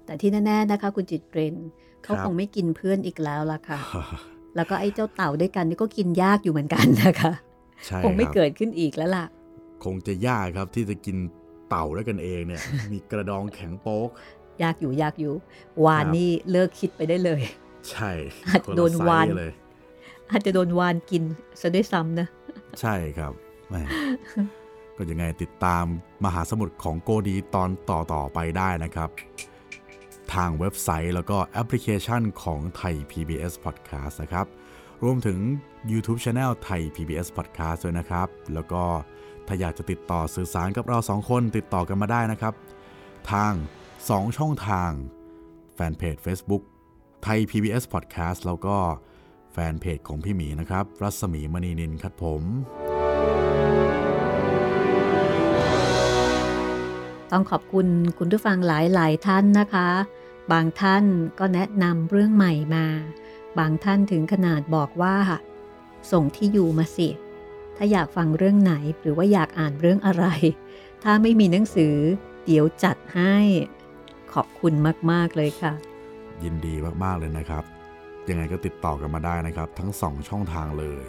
[0.06, 1.54] แต่ที่แน่ๆนะคะ คุณจิตเรน
[2.04, 3.78] เขาครับคงไม่กินเพื่อนอีกแล้วล่ะค่ะ
[4.56, 7.32] แล้วก็ไอ้เจ้าเต่าด้วยกันนี่ก็กินยากอยู่เหมือนกันนะคะ
[7.86, 9.26] ใช่คงไม่รับเกิดขึ้นอีกแล้วล่ะ
[9.84, 11.16] คงจะยากครับที่จะกิน
[11.68, 14.08] เต่าด้วยกันเองเนี่ย มีกระดองแข็งโป๊ก
[14.62, 15.34] ยากอยู่ยากอยู่
[15.84, 17.40] วานครับนี่เลิกคิดไปได้เลย
[17.90, 18.10] ใช่
[18.48, 19.52] อาจคละโดนไซส์วานเลย
[20.30, 21.24] อาจจะโดนวานกิน
[21.60, 22.28] ซะด้วยซ้ำนะ
[22.80, 23.32] ใช่ครับ
[23.68, 23.74] แหม
[24.96, 25.84] ก็ยังไงติดตาม
[26.24, 29.10] มหาสมุทรของโกดีตอนต่อๆไปได้นะครับ
[30.34, 34.46] ทางเว็บไซต์แล้วก็แอปพลิเคชันของไทย PBS Podcast นะครับ
[35.02, 35.38] รวมถึง
[35.92, 38.82] YouTube Channel ไทย PBS Podcast ด้วยนะครับ แล้วก็
[39.46, 42.54] ถ้าอยากจะติดต่อสื่อสารกับเราสองคนติดต่อกันมาได้นะครับ
[43.32, 43.52] ทาง
[43.96, 44.90] 2 ช่องทาง
[45.74, 46.62] แฟนเพจ Facebook
[47.22, 48.76] ไทย PBS Podcast แล้วก็
[49.52, 52.42] แฟนเพจของพี่หมีนะครับ รัศมีมณีนินครับผม
[57.30, 57.86] ต้องขอบคุณ
[58.18, 59.88] คุณผู้ฟังหลายๆท่านนะคะ
[60.52, 61.04] บางท่าน
[61.38, 62.86] ก็แนะนำเรื่องใหม่มา
[63.58, 65.16] บางท่านถึงขนาดบอกว่า
[66.12, 67.08] ส่งที่อยู่มาสิ
[67.76, 70.24] ถ้าอยากฟังเรื่องไหนหรือว่าอยากอ่านเรื่องอะไร
[71.02, 71.96] ถ้าไม่มีหนังสือ
[72.44, 73.36] เดี๋ยวจัดให้
[74.32, 74.72] ขอบคุณ
[75.10, 75.72] มาก ๆ เลยค่ะ
[76.42, 76.74] ยินดี
[77.04, 77.64] มาก ๆ เลยนะครับ
[78.28, 81.04] ยังไงก็ติดต่อกันมาได้นะครับ ทั้ง 2 ช่องทางเลย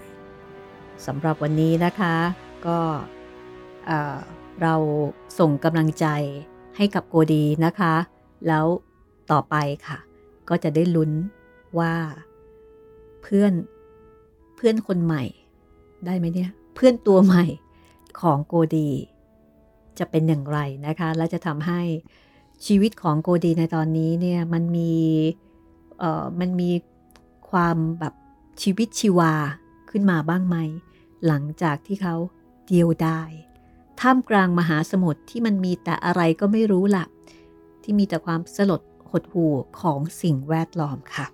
[1.05, 2.15] สำหรับวันนี้นะคะ
[2.67, 2.79] ก็
[3.85, 4.17] เอ่อ
[4.61, 4.75] เรา
[5.39, 6.07] ส่งกำลังใจ
[6.77, 7.93] ให้กับโกดีนะคะ
[8.47, 8.65] แล้ว
[9.31, 9.55] ต่อไป
[9.87, 9.99] ค่ะ
[10.49, 11.11] ก็จะได้ลุ้น
[11.79, 11.93] ว่า
[13.21, 13.53] เพื่อน
[14.55, 15.23] เพื่อนคนใหม่
[16.05, 17.45] ได้ไหมเนี่ย เพื่อนตัวใหม่
[18.21, 18.89] ของโกดี
[19.99, 21.81] จะเป็นอย่างไรนะคะ และจะทำให้
[22.65, 24.93] ชีวิตของโกดีในตอนนี้เนี่ยมันมี
[25.99, 26.69] เอ่อมันมี
[27.51, 28.13] ความแบบ
[28.61, 29.33] ชีวิตชีวา
[29.89, 30.57] ขึ้นมาบ้างไหม
[31.25, 32.15] หลังจากที่เขา
[32.67, 33.31] เดียวดาย
[33.99, 37.05] ท่ามกลางมหาสมุทรที่มันมีแต่อะไรก็ไม่รู้ล่ะ
[37.83, 38.81] ที่มีแต่ความสลด
[39.11, 41.25] หดหู่ของสิ่งแวดล้อมค่ะ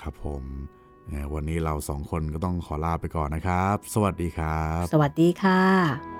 [0.00, 0.42] ครับผม
[1.04, 6.19] ยังไงวันนี้เราสองคนก็ต้องขอลาไปก่อนนะครับ สวัสดีครับ สวัสดีค่ะ